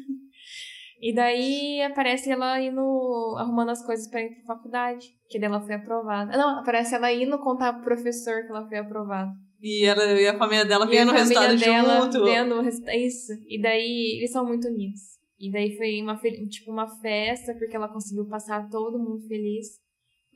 [1.02, 5.76] E daí aparece ela indo, arrumando as coisas pra ir pra faculdade, que dela foi
[5.76, 6.38] aprovada.
[6.38, 9.32] Não, aparece ela indo contar pro professor que ela foi aprovada.
[9.62, 12.24] E, ela, e a família dela E vendo o resultado dela junto.
[12.24, 12.96] vendo o resultado.
[12.96, 13.34] Isso.
[13.48, 15.02] E daí eles são muito unidos.
[15.38, 16.16] E daí foi uma,
[16.50, 19.68] tipo, uma festa, porque ela conseguiu passar todo mundo feliz.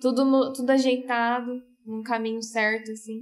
[0.01, 3.21] Tudo, no- tudo ajeitado, num caminho certo, assim.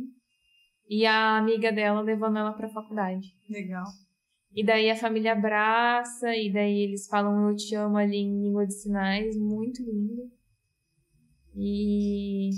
[0.89, 3.27] E a amiga dela levando ela pra faculdade.
[3.49, 3.85] Legal.
[4.55, 8.65] E daí a família abraça, e daí eles falam eu te amo ali em língua
[8.65, 10.29] de sinais, muito lindo.
[11.55, 12.49] E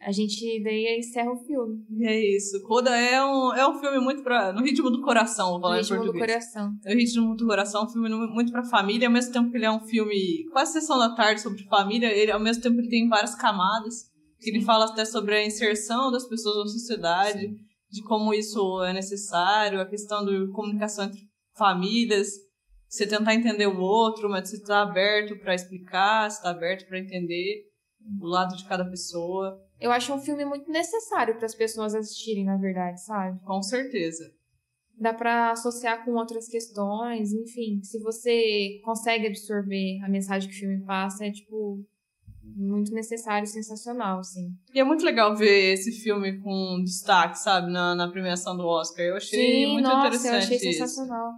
[0.00, 1.84] a gente daí encerra o filme.
[2.02, 2.62] É isso.
[2.62, 4.52] Coda é um, é um filme muito pra.
[4.52, 6.26] No ritmo do coração, vou No falar em ritmo do português.
[6.32, 6.72] coração.
[6.84, 9.66] É o ritmo do coração, um filme muito pra família, ao mesmo tempo que ele
[9.66, 13.08] é um filme quase sessão da tarde sobre família, ele ao mesmo tempo ele tem
[13.08, 14.10] várias camadas.
[14.38, 17.46] Que ele fala até sobre a inserção das pessoas na sociedade,
[17.90, 21.20] de como isso é necessário, a questão da comunicação entre
[21.58, 22.28] famílias,
[22.88, 26.98] você tentar entender o outro, mas você estar aberto pra explicar, você tá aberto pra
[26.98, 27.66] entender
[28.18, 32.44] o lado de cada pessoa, Eu acho um filme muito necessário para as pessoas assistirem,
[32.44, 33.40] na verdade, sabe?
[33.44, 34.30] com certeza.
[34.98, 37.80] Dá pra associar com outras questões, enfim.
[37.82, 41.82] Se você consegue absorver a mensagem que o filme passa, é tipo
[42.42, 44.52] muito necessário, sensacional, assim.
[44.74, 49.04] E é muito legal ver esse filme com destaque, sabe, na, na premiação do Oscar.
[49.04, 50.78] Eu achei muito nossa, interessante eu achei isso.
[50.78, 51.32] sensacional.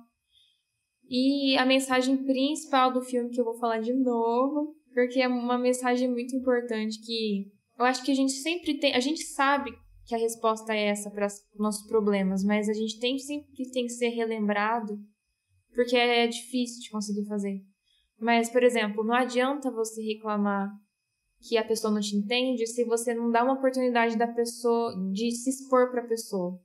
[1.09, 5.59] E a mensagem principal do filme que eu vou falar de novo, porque é uma
[5.59, 7.53] mensagem muito importante que
[7.83, 9.73] eu acho que a gente sempre tem, a gente sabe
[10.07, 13.85] que a resposta é essa para os nossos problemas, mas a gente tem sempre tem
[13.85, 14.99] que ser relembrado
[15.75, 17.61] porque é difícil de conseguir fazer.
[18.21, 20.71] Mas, por exemplo, não adianta você reclamar
[21.49, 25.33] que a pessoa não te entende se você não dá uma oportunidade da pessoa de
[25.33, 26.61] se expor para a pessoa.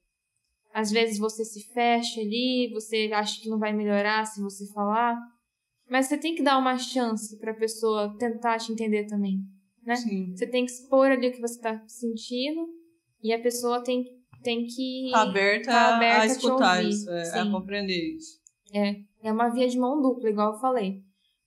[0.74, 5.18] Às vezes você se fecha ali, você acha que não vai melhorar se você falar,
[5.90, 9.40] mas você tem que dar uma chance para a pessoa tentar te entender também,
[9.88, 9.96] né?
[9.96, 10.36] Sim.
[10.36, 12.68] Você tem que expor ali o que você está sentindo
[13.24, 14.06] e a pessoa tem,
[14.44, 18.38] tem que Tá aberta, tá aberta a escutar isso, é, a compreender isso.
[19.24, 21.02] É uma via de mão dupla, igual eu falei.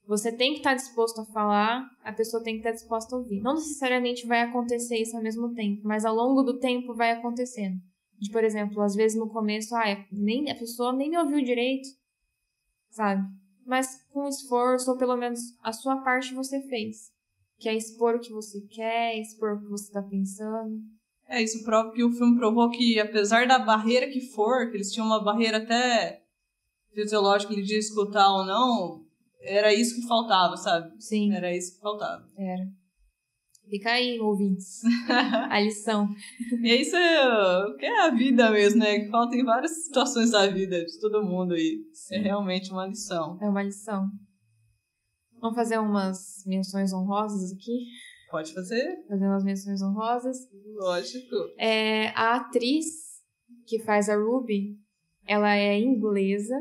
[0.07, 3.41] Você tem que estar disposto a falar, a pessoa tem que estar disposta a ouvir.
[3.41, 7.79] Não necessariamente vai acontecer isso ao mesmo tempo, mas ao longo do tempo vai acontecendo.
[8.19, 11.41] De, por exemplo, às vezes no começo, ah, é- nem, a pessoa nem me ouviu
[11.43, 11.87] direito,
[12.89, 13.23] sabe?
[13.65, 17.11] Mas com esforço, ou pelo menos a sua parte você fez.
[17.61, 20.79] Que é expor o que você quer, expor o que você está pensando.
[21.29, 24.91] É, isso prova que o filme provou que, apesar da barreira que for, que eles
[24.91, 26.23] tinham uma barreira até
[26.93, 29.05] fisiológica de escutar ou não,
[29.41, 30.91] era isso que faltava, sabe?
[30.99, 32.27] Sim, Era isso que faltava.
[32.37, 32.63] era.
[33.69, 34.81] Fica aí, ouvintes.
[35.49, 36.09] a lição.
[36.61, 38.99] E isso é, o que é a vida mesmo, né?
[38.99, 41.79] Que falta em várias situações da vida de todo mundo aí.
[42.11, 43.37] É realmente uma lição.
[43.41, 44.09] É uma lição.
[45.41, 47.87] Vamos fazer umas menções honrosas aqui?
[48.29, 49.03] Pode fazer?
[49.09, 50.37] Fazer umas menções honrosas.
[50.75, 51.35] Lógico.
[51.57, 52.85] É, a atriz
[53.65, 54.77] que faz a Ruby,
[55.25, 56.55] ela é inglesa,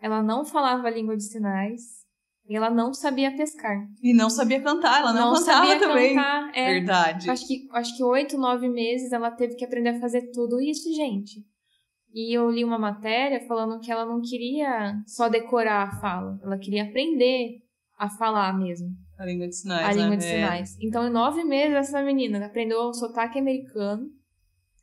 [0.00, 2.02] ela não falava a língua de sinais
[2.48, 3.88] e ela não sabia pescar.
[4.02, 6.14] E não sabia cantar, ela não, cantava sabia também.
[6.14, 6.50] cantar.
[6.54, 7.30] É, Verdade.
[7.30, 10.92] acho que acho que oito, nove meses ela teve que aprender a fazer tudo isso,
[10.92, 11.46] gente.
[12.12, 16.58] E eu li uma matéria falando que ela não queria só decorar a fala, ela
[16.58, 17.61] queria aprender
[18.02, 18.88] a falar mesmo.
[19.16, 20.02] A língua de sinais, a né?
[20.02, 20.34] língua de É.
[20.34, 20.76] sinais.
[20.80, 24.10] Então, em nove meses, essa menina aprendeu o sotaque americano,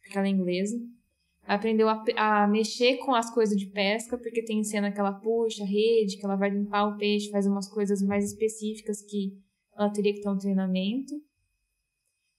[0.02, 0.78] porque ela é inglesa.
[1.46, 5.64] Aprendeu a, a mexer com as coisas de pesca, porque tem cena que ela puxa
[5.64, 9.38] a rede, que ela vai limpar o peixe, faz umas coisas mais específicas que
[9.76, 11.14] ela teria que ter um treinamento.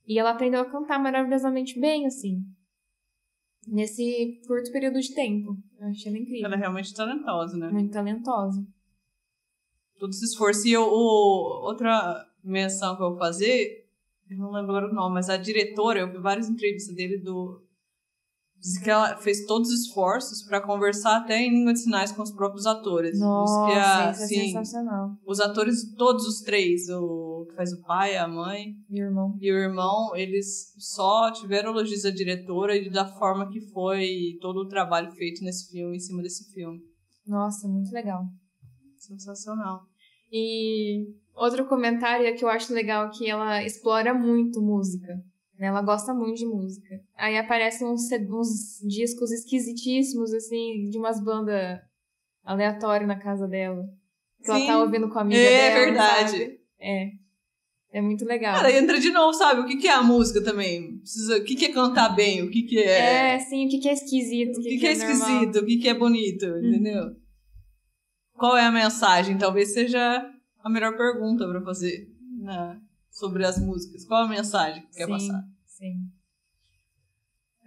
[0.07, 2.39] E ela aprendeu a cantar maravilhosamente bem, assim.
[3.67, 5.57] Nesse curto período de tempo.
[5.79, 6.47] Eu achei ela incrível.
[6.47, 7.69] Ela é realmente talentosa, né?
[7.71, 8.67] Muito talentosa.
[10.01, 10.67] Todo esse esforço.
[10.67, 13.87] E eu, o, outra menção que eu vou fazer,
[14.29, 17.63] eu não lembro agora o nome, mas a diretora, eu vi várias entrevistas dele do.
[18.59, 22.23] Diz que ela fez todos os esforços para conversar até em língua de sinais com
[22.23, 23.19] os próprios atores.
[23.19, 25.17] Nossa, que a, isso é assim, sensacional.
[25.27, 29.35] os atores, todos os três, o que faz o pai, a mãe Meu irmão.
[29.41, 34.59] e o irmão, eles só tiveram elogios da diretora e da forma que foi todo
[34.59, 36.81] o trabalho feito nesse filme, em cima desse filme.
[37.27, 38.27] Nossa, muito legal.
[38.99, 39.90] Sensacional.
[40.33, 45.15] E outro comentário é que eu acho legal que ela explora muito música.
[45.59, 45.67] né?
[45.69, 47.01] Ela gosta muito de música.
[47.17, 51.79] Aí aparecem uns, uns discos esquisitíssimos, assim, de umas bandas
[52.45, 53.85] aleatórias na casa dela.
[54.43, 54.67] Que ela Sim.
[54.67, 55.85] tá ouvindo com a amiga É dela.
[55.87, 56.31] verdade.
[56.33, 56.61] sabe?
[56.81, 57.11] É.
[57.93, 58.55] É muito legal.
[58.55, 59.63] Cara, entra de novo, sabe?
[59.63, 60.99] O que, que é a música também?
[60.99, 62.41] Precisa, o que, que é cantar bem?
[62.43, 63.35] O que, que é.
[63.35, 65.09] É, sim, o que, que é esquisito, o que, que é normal.
[65.09, 65.35] Uhum.
[65.35, 65.59] esquisito?
[65.59, 66.47] O que, que é bonito?
[66.47, 67.17] Entendeu?
[68.41, 69.37] Qual é a mensagem?
[69.37, 70.01] Talvez seja
[70.65, 72.81] a melhor pergunta pra fazer né,
[73.11, 74.07] sobre as músicas.
[74.07, 75.45] Qual a mensagem que quer Sim, passar?
[75.67, 75.95] sim.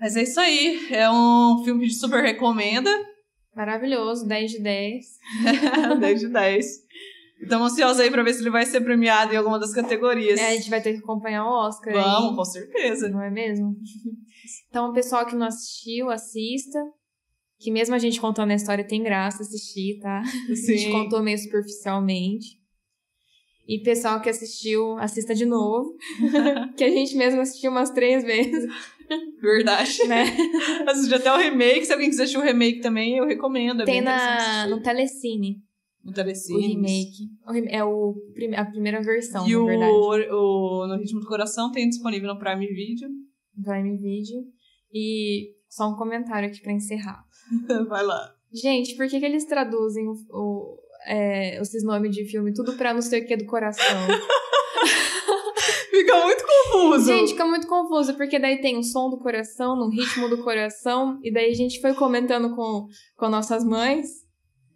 [0.01, 0.91] Mas é isso aí.
[0.91, 2.89] É um filme que a gente super recomenda.
[3.55, 5.05] Maravilhoso, 10 de 10.
[5.99, 6.65] 10 de 10.
[7.43, 10.39] Estamos ansiosos aí pra ver se ele vai ser premiado em alguma das categorias.
[10.39, 11.93] É, a gente vai ter que acompanhar o Oscar.
[11.93, 12.35] Vamos, aí.
[12.35, 13.09] com certeza.
[13.09, 13.75] Não é mesmo?
[14.67, 16.77] Então, o pessoal que não assistiu, assista.
[17.63, 20.19] Que mesmo a gente contando a história, tem graça assistir, tá?
[20.49, 20.91] A gente Sim.
[20.91, 22.61] contou meio superficialmente.
[23.65, 25.95] E pessoal que assistiu, assista de novo.
[26.75, 28.65] que a gente mesmo assistiu umas três vezes,
[29.41, 30.05] Verdade.
[30.07, 30.25] né?
[30.87, 31.85] Assistir até o remake.
[31.85, 33.83] Se alguém quiser assistir o remake também, eu recomendo.
[33.83, 35.61] É Tem na, no Telecine
[36.03, 36.67] no o Telecine.
[36.67, 37.29] remake.
[37.47, 38.13] O rem- é o,
[38.57, 40.29] a primeira versão, E na o, verdade.
[40.33, 43.07] o No Ritmo do Coração tem disponível no Prime Video.
[43.63, 44.41] Prime Video.
[44.93, 47.23] E só um comentário aqui pra encerrar.
[47.87, 48.33] Vai lá.
[48.51, 52.93] Gente, por que, que eles traduzem o, o- é, esses nomes de filme tudo pra
[52.93, 53.83] não sei o que do coração?
[55.89, 57.05] Fica muito confuso.
[57.05, 61.19] gente, fica muito confuso, porque daí tem o som do coração, no ritmo do coração,
[61.23, 64.07] e daí a gente foi comentando com, com nossas mães.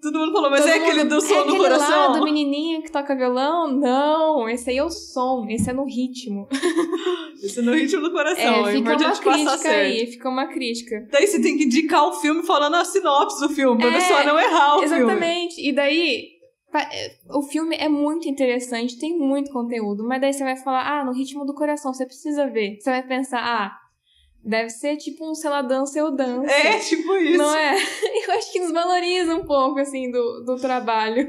[0.01, 2.11] Todo mundo falou, mas Todo é aquele mundo, do som é do aquele coração?
[2.13, 3.67] lá do menininho que toca violão?
[3.71, 6.47] Não, esse aí é o som, esse é no ritmo.
[7.43, 8.41] Esse é no ritmo do coração.
[8.43, 9.77] é, É, fica uma importante passar crítica certo.
[9.85, 11.07] aí, fica uma crítica.
[11.11, 14.23] Daí você tem que indicar o filme falando a sinopse do filme, pra É, pessoa
[14.23, 14.95] não errar o filme.
[15.03, 15.61] Exatamente.
[15.69, 16.29] E daí,
[16.73, 21.05] é, o filme é muito interessante, tem muito conteúdo, mas daí você vai falar, ah,
[21.05, 22.79] no ritmo do coração, você precisa ver.
[22.79, 23.71] Você vai pensar, ah,
[24.47, 26.49] deve ser tipo um sei lá, dança eu danço.
[26.49, 27.37] É, tipo isso.
[27.37, 27.75] Não é?
[28.27, 31.27] Eu acho que desvaloriza um pouco, assim, do, do trabalho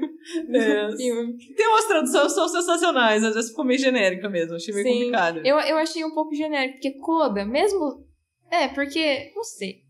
[0.53, 0.89] É.
[0.89, 1.37] do filme.
[1.57, 4.93] Tem umas traduções que são sensacionais, às vezes ficou meio genérica mesmo, achei meio Sim.
[4.95, 5.39] complicado.
[5.45, 8.05] Eu, eu achei um pouco genérico, porque Coda, mesmo.
[8.51, 9.83] É, porque, não sei.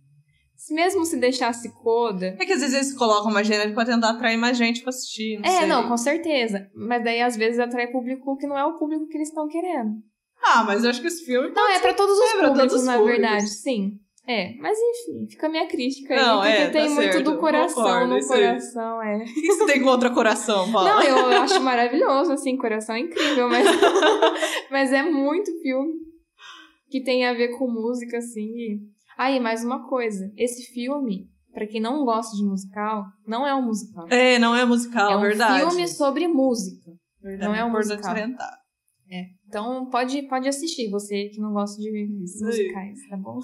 [0.57, 2.37] Se mesmo se deixasse Coda.
[2.39, 5.39] É que às vezes eles colocam uma genérica pra tentar atrair mais gente pra assistir,
[5.39, 5.67] não É, sei.
[5.67, 6.69] não, com certeza.
[6.75, 9.93] Mas daí às vezes atrai público que não é o público que eles estão querendo.
[10.43, 11.51] Ah, mas eu acho que esse filme...
[11.51, 13.21] Não, é pra todos os É, públicos, todos os na públicos.
[13.21, 13.93] verdade, sim.
[14.27, 17.25] É, mas enfim, fica a minha crítica aí, Não, porque é, tá tem muito certo,
[17.25, 18.23] do coração concordo, no aí.
[18.27, 19.17] coração, é.
[19.25, 20.91] O que você tem contra coração, Paula?
[20.91, 23.67] Não, eu acho maravilhoso, assim, coração é incrível, mas,
[24.71, 25.93] mas é muito filme
[26.91, 28.45] que tem a ver com música, assim.
[28.51, 28.79] E...
[29.17, 33.55] Ah, e mais uma coisa, esse filme, pra quem não gosta de musical, não é
[33.55, 34.07] um musical.
[34.11, 35.61] É, não é musical, é um verdade.
[35.71, 36.91] filme sobre música.
[37.23, 38.15] Verdade, não é um importante musical.
[38.15, 38.58] salientar.
[39.49, 43.41] Então pode, pode assistir, você que não gosta de musicais, tá bom?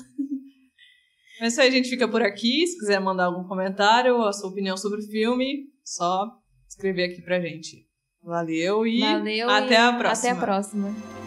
[1.40, 2.66] Mas isso aí, a gente fica por aqui.
[2.66, 6.30] Se quiser mandar algum comentário, a sua opinião sobre o filme, só
[6.68, 7.88] escrever aqui pra gente.
[8.22, 10.30] Valeu e Valeu até e a próxima.
[10.30, 11.23] Até a próxima.